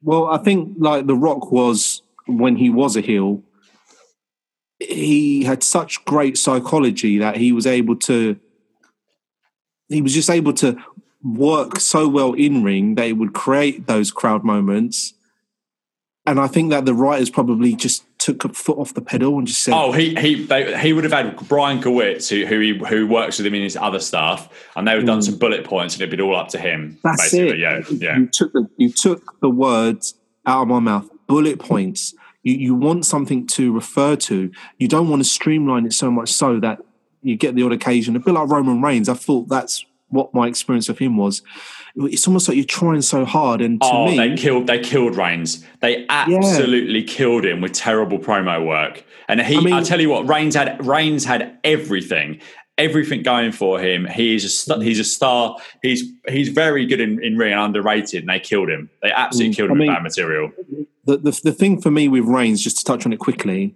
[0.03, 3.43] Well, I think like The Rock was when he was a heel.
[4.81, 8.37] He had such great psychology that he was able to
[9.89, 10.77] he was just able to
[11.23, 15.15] work so well in ring that it would create those crowd moments.
[16.27, 19.49] And I think that the writers probably just took a foot off the pedal and
[19.49, 22.79] just said, "Oh, he he they, he would have had Brian Gewirtz, who who, he,
[22.79, 25.25] who works with him in his other stuff, and they would have done mm.
[25.25, 27.51] some bullet points, and it'd be all up to him." That's basically.
[27.51, 27.59] it.
[27.59, 28.19] Yeah, yeah.
[28.19, 30.15] You took the you took the words
[30.47, 31.11] out of my mouth.
[31.27, 32.15] Bullet points.
[32.45, 34.53] You you want something to refer to.
[34.79, 36.79] You don't want to streamline it so much so that
[37.23, 38.15] you get the odd occasion.
[38.15, 41.43] A bit like Roman Reigns, I thought that's what my experience of him was.
[41.95, 45.17] It's almost like you're trying so hard, and to oh, me, they killed they killed
[45.17, 45.65] Reigns.
[45.81, 47.07] They absolutely yeah.
[47.07, 49.05] killed him with terrible promo work.
[49.29, 52.41] And he, I, mean, I tell you what, Reigns had Reigns had everything,
[52.79, 54.07] everything going for him.
[54.07, 55.59] He's a st- he's a star.
[55.83, 58.23] He's he's very good in, in ring and underrated.
[58.23, 58.89] And they killed him.
[59.03, 60.53] They absolutely mm, killed him I mean, with bad material.
[61.05, 63.75] The, the the thing for me with Reigns, just to touch on it quickly,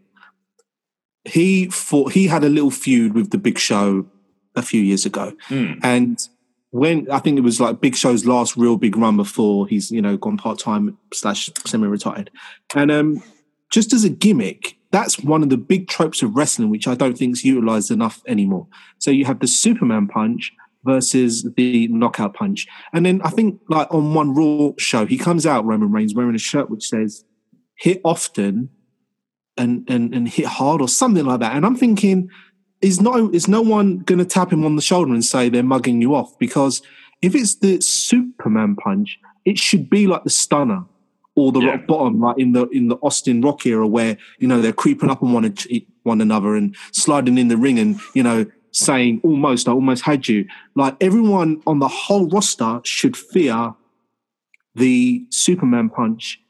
[1.25, 2.12] he fought.
[2.12, 4.07] He had a little feud with the Big Show
[4.55, 5.81] a few years ago, Mm.
[5.83, 6.29] and
[6.71, 10.03] when I think it was like Big Show's last real big run before he's you
[10.03, 12.31] know gone part time slash semi retired,
[12.75, 13.23] and um,
[13.71, 17.17] just as a gimmick, that's one of the big tropes of wrestling which I don't
[17.17, 18.67] think is utilized enough anymore.
[18.99, 20.53] So you have the Superman punch
[20.85, 25.47] versus the knockout punch, and then I think like on one Raw show he comes
[25.47, 27.25] out Roman Reigns wearing a shirt which says
[27.77, 28.71] "Hit often."
[29.59, 31.57] And, and and hit hard or something like that.
[31.57, 32.29] And I'm thinking,
[32.83, 35.62] is no is no one going to tap him on the shoulder and say they're
[35.62, 36.39] mugging you off?
[36.39, 36.83] Because
[37.22, 40.85] if it's the Superman punch, it should be like the stunner
[41.35, 41.70] or the Yeah.
[41.72, 45.11] rock bottom, like in the in the Austin Rock era, where you know they're creeping
[45.11, 45.55] up on one
[46.03, 50.29] one another and sliding in the ring and you know saying almost I almost had
[50.29, 50.47] you.
[50.74, 53.74] Like everyone on the whole roster should fear
[54.74, 56.43] the Superman punch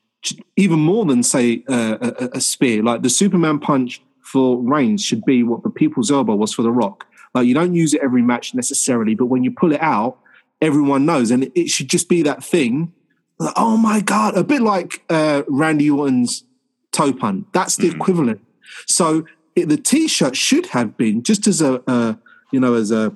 [0.57, 2.83] even more than say uh, a, a- a spear.
[2.83, 6.71] Like the Superman punch for Reigns should be what the People's Elbow was for The
[6.71, 7.07] Rock.
[7.35, 10.19] Like you don't use it every match necessarily, but when you pull it out,
[10.61, 12.93] everyone knows, and it, should just be that thing.
[13.39, 16.45] Like, oh my god, a bit like uh, Randy Orton's
[16.93, 17.53] toe punt.
[17.53, 18.41] That's the equivalent.
[18.87, 22.19] So it, the T-shirt should have been just as a, a
[22.53, 23.15] you know as a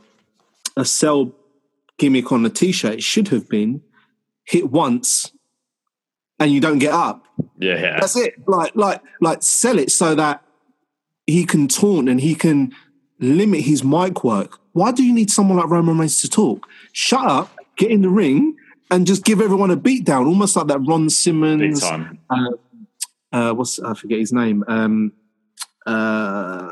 [0.77, 1.33] a sell
[1.99, 2.95] gimmick on the T-shirt.
[2.95, 3.83] It should have been
[4.45, 5.33] hit once
[6.41, 7.27] and you don't get up.
[7.59, 8.01] Yeah, yeah.
[8.01, 8.35] That's it.
[8.49, 10.43] Like, like, like, sell it so that
[11.31, 12.75] he can taunt and he can
[13.19, 14.59] limit his mic work.
[14.73, 16.67] Why do you need someone like Roman Reigns to talk?
[16.93, 18.57] Shut up, get in the ring,
[18.91, 21.81] and just give everyone a beat down, almost like that Ron Simmons.
[21.81, 22.19] time.
[23.33, 24.65] Uh, what's I forget his name?
[24.67, 25.13] Um,
[25.87, 26.71] uh,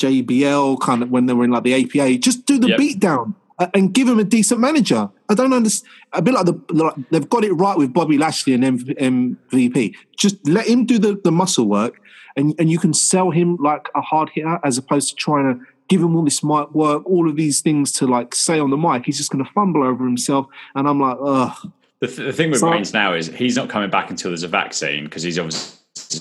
[0.00, 2.18] JBL kind of when they were in like the APA.
[2.18, 2.78] Just do the Yep.
[2.78, 5.08] beat down uh, and give him a decent manager.
[5.28, 5.92] I don't understand.
[6.12, 9.94] A bit like the like they've got it right with Bobby Lashley and MVP.
[10.16, 12.00] Just let him do the, the muscle work,
[12.36, 15.64] and and you can sell him like a hard hitter as opposed to trying to
[15.88, 18.76] give him all this mic work, all of these things to like say on the
[18.76, 19.06] mic.
[19.06, 21.72] He's just going to fumble over himself, and I'm like, ugh.
[22.00, 24.42] The, th- the thing with So- Reigns now is he's not coming back until there's
[24.42, 26.20] a vaccine because he's obviously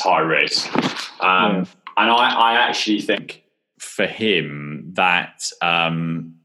[0.00, 0.68] high risk.
[1.22, 1.66] Um,
[1.96, 3.42] And I, I actually think
[3.78, 6.36] for him that um,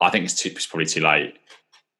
[0.00, 1.36] I think it's, too, it's probably too late.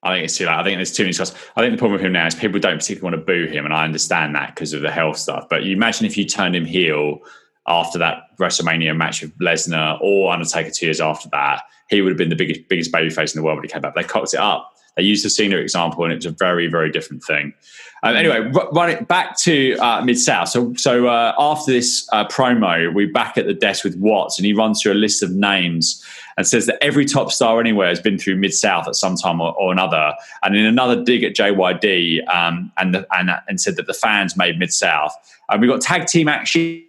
[0.02, 0.54] I think it's too late.
[0.54, 1.32] I think there's too many shots.
[1.56, 3.64] I think the problem with him now is people don't particularly want to boo him,
[3.64, 5.48] and I understand that because of the health stuff.
[5.48, 7.20] But you imagine if you turned him heel
[7.68, 12.18] after that WrestleMania match with Lesnar or Undertaker two years after that, he would have
[12.18, 13.94] been the biggest biggest babyface in the world when he came back.
[13.94, 14.70] They cocked it up.
[14.96, 17.54] They used the Cena example, and it was a very very different thing.
[18.02, 20.48] Um, anyway, r- run it back to uh, Mid South.
[20.48, 24.44] So, so uh, after this uh, promo, we're back at the desk with Watts, and
[24.44, 26.04] he runs through a list of names
[26.36, 29.40] and says that every top star anywhere has been through Mid South at some time
[29.40, 30.12] or, or another.
[30.42, 34.36] And in another dig at JYD, um, and, the, and and said that the fans
[34.36, 35.14] made Mid South.
[35.50, 36.84] And we got tag team action.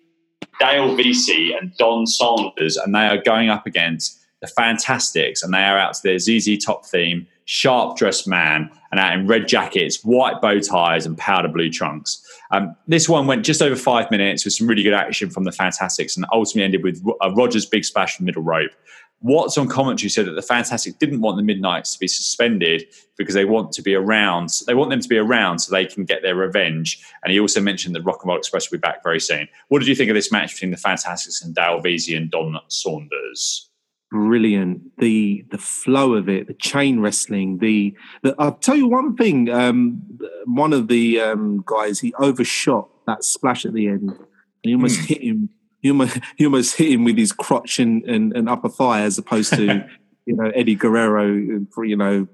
[0.60, 5.64] Dale Veasey and Don Saunders, and they are going up against the Fantastics, and they
[5.64, 10.04] are out to their ZZ Top theme, sharp dressed man, and out in red jackets,
[10.04, 12.22] white bow ties, and powder blue trunks.
[12.52, 15.52] Um, this one went just over five minutes with some really good action from the
[15.52, 18.72] Fantastics, and ultimately ended with uh, Rogers' big splash from middle rope.
[19.24, 22.86] Watts on commentary said that the Fantastic didn't want the Midnights to be suspended
[23.18, 24.50] because they want to be around.
[24.68, 27.04] They want them to be around so they can get their revenge.
[27.24, 29.48] And he also mentioned that Rock and Roll Express will be back very soon.
[29.70, 32.60] What did you think of this match between the Fantastics and Dale Veasey and Don
[32.68, 33.70] Saunders?
[34.14, 34.96] brilliant.
[35.00, 37.58] The the flow of it, the chain wrestling.
[37.58, 39.50] The, the I'll tell you one thing.
[39.50, 40.04] Um,
[40.46, 44.10] one of the um, guys he overshot that splash at the end.
[44.12, 45.50] And he almost hit him.
[45.84, 49.20] He almost, he almost hit him with his crotch and, and, and upper thigh, as
[49.20, 49.66] opposed to
[50.26, 52.28] you know Eddie Guerrero for you know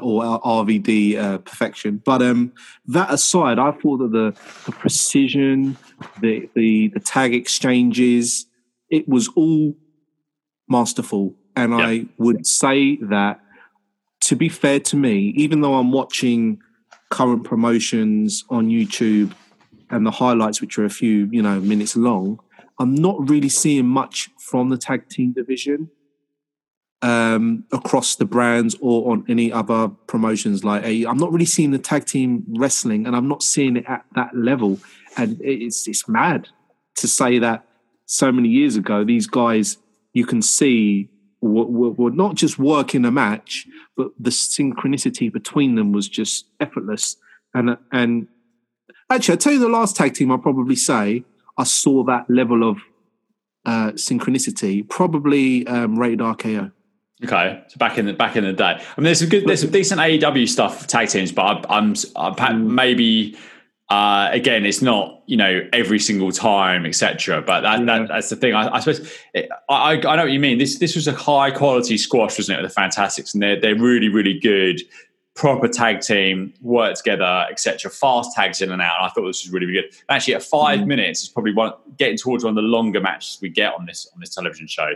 [0.00, 2.00] or RVD uh, perfection.
[2.04, 2.52] But um,
[2.86, 4.34] that aside, I thought that the
[4.66, 5.76] the precision,
[6.20, 8.46] the the the tag exchanges,
[8.90, 9.74] it was all
[10.68, 11.34] masterful.
[11.56, 11.86] And Yeah.
[11.86, 13.40] I would say that,
[14.22, 16.60] to be fair to me, even though I'm watching
[17.10, 19.32] current promotions on YouTube
[19.90, 22.40] and the highlights, which are a few you know minutes long,
[22.78, 25.90] I'm not really seeing much from the tag team division
[27.02, 30.84] um, across the brands or on any other promotions like.
[30.84, 34.34] I'm not really seeing the tag team wrestling, and I'm not seeing it at that
[34.34, 34.78] level.
[35.16, 36.48] And it's it's mad
[36.96, 37.66] to say that
[38.06, 39.76] so many years ago, these guys
[40.14, 41.10] you can see
[41.40, 46.46] were, were, were not just working a match, but the synchronicity between them was just
[46.58, 47.16] effortless.
[47.52, 48.28] And and
[49.10, 51.24] actually, I tell you, the last tag team I'll probably say
[51.56, 52.78] I saw that level of
[53.64, 56.72] uh, synchronicity, probably um, rated RKO.
[57.24, 59.60] Okay, so back in the back in the day, I mean, there's some good, there's
[59.60, 62.66] some decent AEW stuff for tag teams, but I, I'm, I'm Mm.
[62.74, 63.36] maybe
[63.90, 67.42] Uh, again, it's not you know every single time, etc.
[67.42, 67.84] But that, yeah.
[67.84, 68.54] that, that's the thing.
[68.54, 70.58] I, I suppose it, I, I know what you mean.
[70.58, 72.62] This this was a high quality squash, wasn't it?
[72.62, 74.80] With the Fantastics, and they're they're really really good,
[75.34, 77.90] proper tag team, work together, etc.
[77.90, 78.96] Fast tags in and out.
[78.98, 79.94] And I thought this was really, really good.
[80.08, 80.88] And actually, at 5 mm-hmm.
[80.88, 84.08] minutes, it's probably one getting towards one of the longer matches we get on this
[84.14, 84.90] on this television show.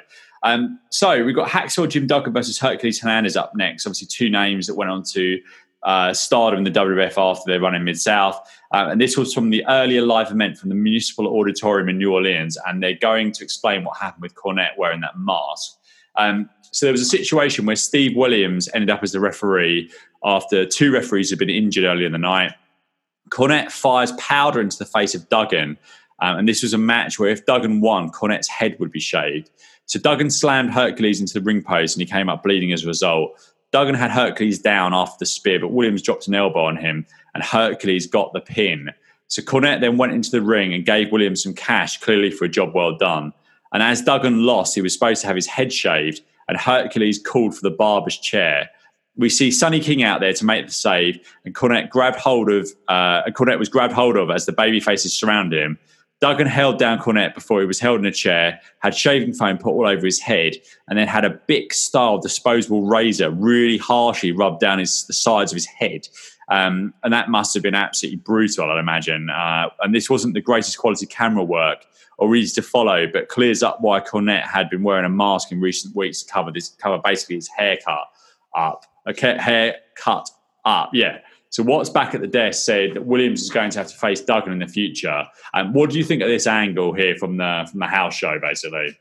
[0.44, 3.86] Um, so we've got Hacksaw Jim Duggan versus Hercules Hernandez up next.
[3.86, 5.40] Obviously, two names that went on to
[5.82, 8.40] uh, stardom in the WWF after their run in Mid South.
[8.73, 12.12] Uh, and this was from the earlier live event from the Municipal Auditorium in New
[12.12, 12.59] Orleans.
[12.66, 15.78] And they're going to explain what happened with Cornette wearing that mask.
[16.16, 19.90] Um, so there was a situation where Steve Williams ended up as the referee
[20.24, 22.52] after two referees had been injured earlier in the night.
[23.30, 25.78] Cornette fires powder into the face of Duggan.
[26.20, 29.50] Um, and this was a match where if Duggan won, Cornette's head would be shaved.
[29.86, 32.88] So Duggan slammed Hercules into the ring post and he came up bleeding as a
[32.88, 33.38] result.
[33.70, 37.42] Duggan had Hercules down after the spear, but Williams dropped an elbow on him and
[37.42, 38.90] Hercules got the pin.
[39.28, 42.48] So Cornette then went into the ring and gave Williams some cash, clearly for a
[42.48, 43.32] job well done.
[43.72, 47.54] And as Duggan lost, he was supposed to have his head shaved, and Hercules called
[47.54, 48.70] for the barber's chair.
[49.18, 52.70] We see Sonny King out there to make the save, and Cornette grabbed hold of.
[52.86, 55.78] Uh, Cornette was grabbed hold of as the baby faces surrounded him.
[56.20, 59.70] Duggan held down Cornette before he was held in a chair, had shaving foam put
[59.70, 60.56] all over his head,
[60.88, 65.52] and then had a big style disposable razor really harshly rubbed down his, the sides
[65.52, 66.08] of his head.
[66.48, 69.30] Um, and that must have been absolutely brutal, I'd imagine.
[69.30, 71.84] Uh, and this wasn't the greatest quality camera work
[72.18, 75.60] or easy to follow, but clears up why Cornette had been wearing a mask in
[75.60, 78.08] recent weeks to cover this, cover basically his haircut
[78.56, 78.84] up,
[79.16, 80.28] hair cut
[80.64, 81.18] up, yeah.
[81.51, 84.20] So Watts back at the desk said that Williams is going to have to face
[84.20, 85.24] Duggan in the future.
[85.55, 88.14] And um, what do you think of this angle here from the from the house
[88.14, 88.98] show, basically?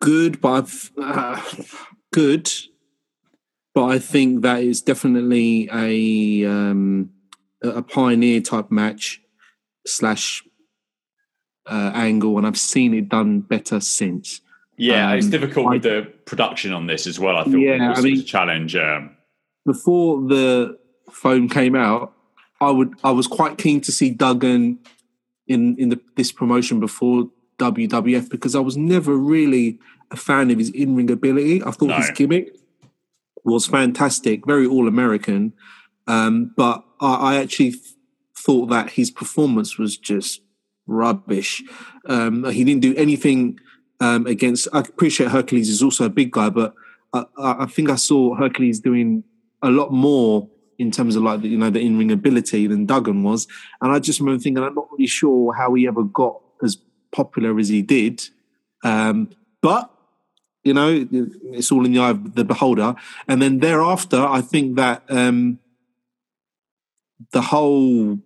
[0.00, 0.70] Good, but
[1.00, 1.42] uh,
[2.12, 2.50] good,
[3.74, 7.10] but I think that is definitely a um,
[7.62, 9.20] a pioneer type match
[9.86, 10.42] slash
[11.66, 14.40] uh, angle, and I've seen it done better since.
[14.76, 17.36] Yeah, um, it's difficult I, with the production on this as well.
[17.36, 18.76] I thought yeah, it was I mean, a challenge.
[18.76, 19.16] Um,
[19.64, 20.78] before the
[21.10, 22.12] phone came out,
[22.60, 24.78] I would I was quite keen to see Duggan
[25.46, 27.28] in in the, this promotion before
[27.58, 29.78] WWF because I was never really
[30.10, 31.62] a fan of his in ring ability.
[31.62, 31.96] I thought no.
[31.96, 32.56] his gimmick
[33.44, 35.52] was fantastic, very all American,
[36.06, 37.94] um, but I, I actually th-
[38.36, 40.40] thought that his performance was just
[40.86, 41.62] rubbish.
[42.06, 43.58] Um, he didn't do anything
[44.00, 44.68] um, against.
[44.72, 46.74] I appreciate Hercules is also a big guy, but
[47.12, 49.24] I, I think I saw Hercules doing
[49.62, 50.48] a lot more
[50.78, 53.46] in terms of like the, you know the in ring ability than Duggan was,
[53.80, 56.78] and I just remember thinking I'm not really sure how he ever got as
[57.12, 58.22] popular as he did,
[58.82, 59.30] um,
[59.62, 59.90] but
[60.64, 62.94] you know it's all in the eye of the beholder.
[63.28, 65.60] And then thereafter, I think that um,
[67.30, 68.18] the whole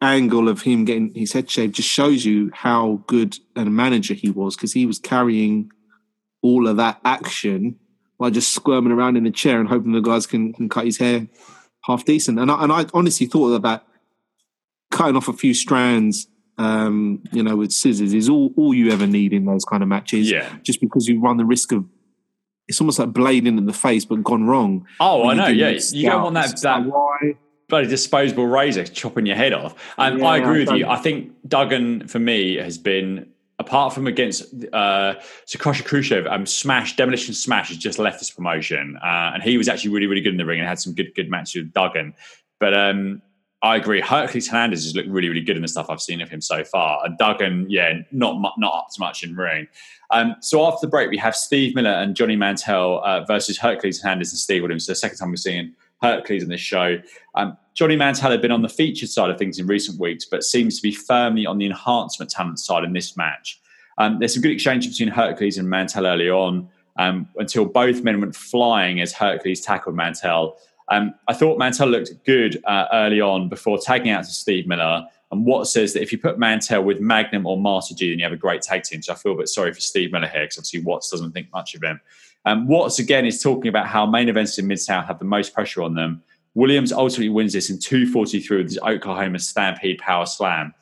[0.00, 4.30] angle of him getting his head shaved just shows you how good a manager he
[4.30, 5.70] was because he was carrying
[6.42, 7.78] all of that action
[8.18, 10.98] by just squirming around in a chair and hoping the guys can, can cut his
[10.98, 11.26] hair
[11.84, 12.38] half decent.
[12.38, 13.86] And I, and I honestly thought that, that
[14.90, 16.26] cutting off a few strands,
[16.58, 19.88] um, you know, with scissors is all, all you ever need in those kind of
[19.88, 20.30] matches.
[20.30, 20.56] Yeah.
[20.62, 21.84] Just because you run the risk of
[22.68, 24.86] it's almost like blading in the face but gone wrong.
[24.98, 25.46] Oh, I know.
[25.46, 27.36] Yeah, you don't want that that why
[27.68, 29.74] bloody disposable razor chopping your head off.
[29.98, 30.86] Um, yeah, I agree with you.
[30.86, 33.28] I think Duggan for me has been
[33.58, 35.14] apart from against uh,
[35.48, 39.68] Krusher Khrushchev, um, Smash Demolition Smash has just left this promotion, uh, and he was
[39.68, 42.14] actually really really good in the ring and had some good good matches with Duggan.
[42.58, 43.22] But um,
[43.62, 46.28] I agree, Hercules Hernandez has looked really really good in the stuff I've seen of
[46.28, 49.66] him so far, and Duggan, yeah, not not up to much in ring.
[50.10, 54.00] Um, so after the break, we have Steve Miller and Johnny Mantell uh, versus Hercules
[54.00, 54.86] Hernandez and Steve Williams.
[54.86, 56.98] So the second time we're seeing Hercules in this show.
[57.34, 60.42] Um, Johnny Mantell had been on the featured side of things in recent weeks, but
[60.42, 63.60] seems to be firmly on the enhancement talent side in this match.
[63.98, 66.68] Um, there's some good exchange between Hercules and Mantell early on
[66.98, 70.56] um, until both men went flying as Hercules tackled Mantell.
[70.88, 75.06] Um, I thought Mantell looked good uh, early on before tagging out to Steve Miller.
[75.32, 78.24] And Watts says that if you put Mantell with Magnum or Master G, then you
[78.24, 79.02] have a great tag team.
[79.02, 81.50] So I feel a bit sorry for Steve Miller here because obviously Watts doesn't think
[81.52, 82.00] much of him.
[82.46, 85.52] Um, Watts again is talking about how main events in Mid South have the most
[85.52, 86.22] pressure on them.
[86.54, 90.72] Williams ultimately wins this in 243 with his Oklahoma Stampede Power Slam.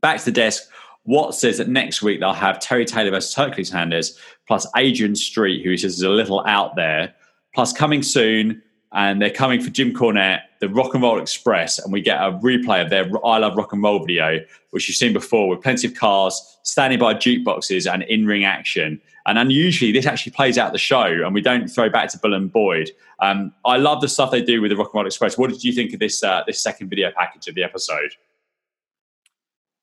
[0.00, 0.68] Back to the desk,
[1.04, 4.18] Watts says that next week they'll have Terry Taylor versus Hercules Hernandez,
[4.48, 7.14] plus Adrian Street, who he says is a little out there,
[7.54, 8.62] plus coming soon,
[8.92, 12.32] and they're coming for Jim Cornette, the Rock and Roll Express, and we get a
[12.32, 14.40] replay of their I Love Rock and Roll video,
[14.70, 19.00] which you've seen before, with plenty of cars standing by jukeboxes and in ring action.
[19.26, 22.32] And unusually, this actually plays out the show, and we don't throw back to Bill
[22.32, 22.90] and Boyd.
[23.20, 25.36] Um, I love the stuff they do with the Rock and Roll Express.
[25.36, 28.14] What did you think of this uh, this second video package of the episode?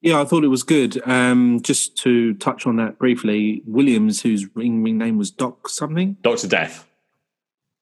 [0.01, 1.01] Yeah, I thought it was good.
[1.07, 6.17] Um, just to touch on that briefly, Williams, whose ring ring name was Doc something,
[6.21, 6.87] Doctor Death.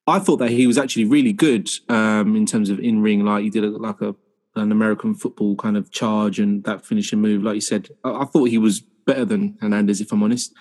[0.08, 3.24] I thought that he was actually really good um, in terms of in ring.
[3.24, 4.16] Like he did a, like a
[4.56, 7.44] an American football kind of charge and that finishing move.
[7.44, 10.54] Like you said, I, I thought he was better than Hernandez, if I'm honest.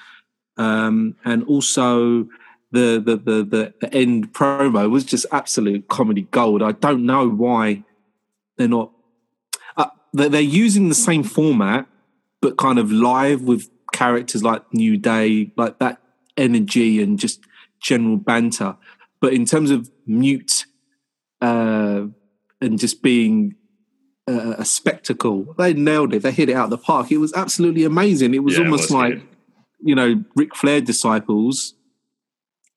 [0.60, 2.28] Um, and also
[2.72, 6.62] the, the the the the end promo was just absolute comedy gold.
[6.62, 7.84] I don't know why
[8.56, 8.92] they're not
[10.12, 11.86] they're using the same format,
[12.40, 16.00] but kind of live with characters like New Day, like that
[16.36, 17.40] energy and just
[17.80, 18.76] general banter.
[19.20, 20.66] But in terms of mute
[21.40, 22.06] uh,
[22.60, 23.54] and just being
[24.26, 26.22] a, a, spectacle, they nailed it.
[26.22, 27.10] They hit it out of the park.
[27.12, 28.34] It was absolutely amazing.
[28.34, 29.28] It was yeah, almost it was like, good.
[29.82, 31.74] You know, Ric Flair disciples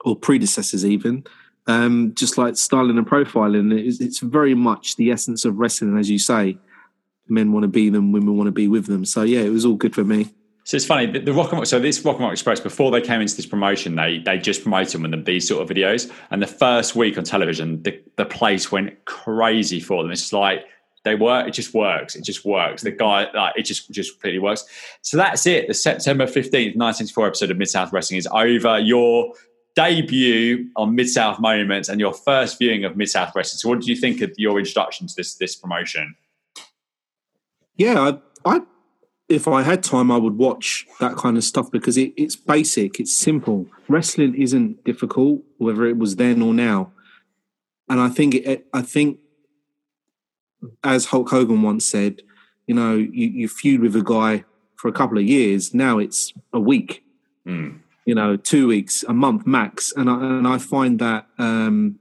[0.05, 1.25] or predecessors, even.
[1.65, 3.71] Um, just like styling and profiling.
[3.77, 6.57] It's, it's very much the essence of wrestling, as you say
[7.27, 9.05] men want to be them, women want to be with them.
[9.05, 10.33] So yeah, it was all good for me.
[10.65, 11.07] So it's funny.
[11.07, 13.35] The, the Rock and Roll, so this Rock and Roll Express before they came into
[13.35, 16.09] this promotion, they they just promoted them with these sort of videos.
[16.31, 20.11] And the first week on television, the, the place went crazy for them.
[20.11, 20.65] It's like
[21.03, 21.47] they work.
[21.47, 22.15] It just works.
[22.15, 22.81] It just works.
[22.81, 24.65] The guy, like, it just just completely works.
[25.01, 25.67] So that's it.
[25.67, 28.79] The September fifteenth, nineteen four episode of Mid South Wrestling is over.
[28.79, 29.33] Your
[29.75, 33.57] debut on Mid South Moments and your first viewing of Mid South Wrestling.
[33.57, 36.15] So, what did you think of your introduction to this this promotion?
[37.75, 38.61] yeah, I, I,
[39.29, 42.99] if I had time, I would watch that kind of stuff because it, it's basic,
[42.99, 43.67] it's simple.
[43.87, 46.91] Wrestling isn't difficult, whether it was then or now.
[47.89, 49.19] And I think, it, I think,
[50.83, 52.21] as Hulk Hogan once said,
[52.67, 54.45] you know, you, you feud with a guy
[54.75, 55.73] for a couple of years.
[55.73, 57.03] Now it's a week,
[57.47, 57.79] mm.
[58.05, 59.93] you know, two weeks, a month max.
[59.95, 61.99] And I, and I find that um,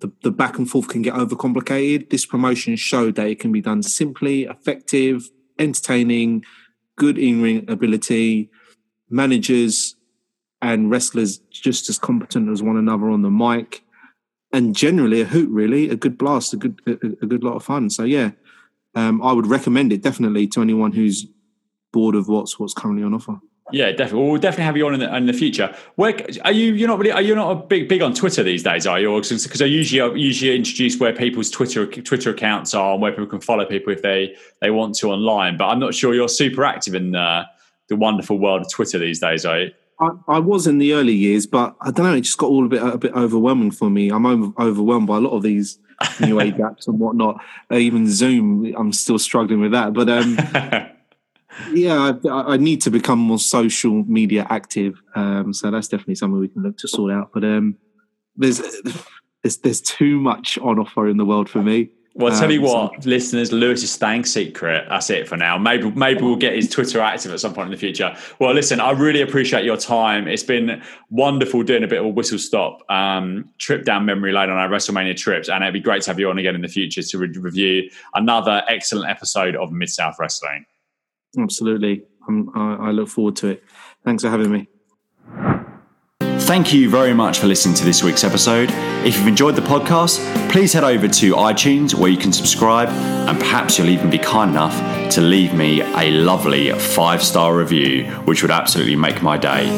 [0.00, 2.10] the, the back and forth can get overcomplicated.
[2.10, 5.28] This promotion showed that it can be done simply, effective,
[5.58, 6.44] entertaining,
[6.96, 8.50] good in ring ability,
[9.10, 9.96] managers
[10.60, 13.82] and wrestlers just as competent as one another on the mic,
[14.52, 17.64] and generally a hoot, really, a good blast, a good a, a good lot of
[17.64, 17.90] fun.
[17.90, 18.32] So yeah,
[18.94, 21.26] um, I would recommend it definitely to anyone who's
[21.92, 23.40] bored of what's what's currently on offer.
[23.70, 24.30] Yeah, definitely.
[24.30, 25.74] We'll definitely have you on in the, in the future.
[25.96, 26.72] Where are you?
[26.72, 27.12] You're not really.
[27.12, 28.86] Are you not a big big on Twitter these days?
[28.86, 29.14] Are you?
[29.14, 33.40] Because I usually usually introduce where people's Twitter Twitter accounts are and where people can
[33.40, 35.58] follow people if they they want to online.
[35.58, 37.44] But I'm not sure you're super active in the,
[37.88, 39.70] the wonderful world of Twitter these days, are you?
[40.00, 42.14] I, I, was in the early years, but I don't know.
[42.14, 44.10] It just got all a bit a bit overwhelming for me.
[44.10, 45.78] I'm over, overwhelmed by a lot of these
[46.20, 47.42] new age apps and whatnot.
[47.70, 49.92] Uh, even Zoom, I'm still struggling with that.
[49.92, 50.36] But um,
[51.72, 55.00] yeah, I, I, need to become more social media active.
[55.14, 57.30] Um, so that's definitely something we can look to sort out.
[57.34, 57.76] But um,
[58.36, 58.62] there's
[59.42, 61.90] there's there's too much on offer in the world for me.
[62.18, 64.86] Well, I'll tell you um, what, so, listeners, Lewis's staying secret.
[64.88, 65.56] That's it for now.
[65.56, 68.16] Maybe maybe we'll get his Twitter active at some point in the future.
[68.40, 70.26] Well, listen, I really appreciate your time.
[70.26, 74.50] It's been wonderful doing a bit of a whistle stop um, trip down memory lane
[74.50, 76.68] on our WrestleMania trips, and it'd be great to have you on again in the
[76.68, 80.66] future to re- review another excellent episode of Mid South Wrestling.
[81.38, 82.02] Absolutely.
[82.28, 83.64] I, I look forward to it.
[84.04, 84.66] Thanks for having me.
[86.48, 88.70] Thank you very much for listening to this week's episode.
[89.04, 90.18] If you've enjoyed the podcast,
[90.50, 94.52] please head over to iTunes where you can subscribe and perhaps you'll even be kind
[94.52, 99.68] enough to leave me a lovely five star review, which would absolutely make my day.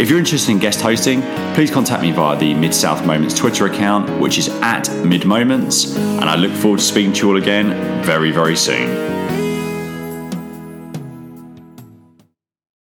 [0.00, 1.20] If you're interested in guest hosting,
[1.52, 5.94] please contact me via the Mid South Moments Twitter account, which is at Mid Moments,
[5.94, 9.23] and I look forward to speaking to you all again very, very soon.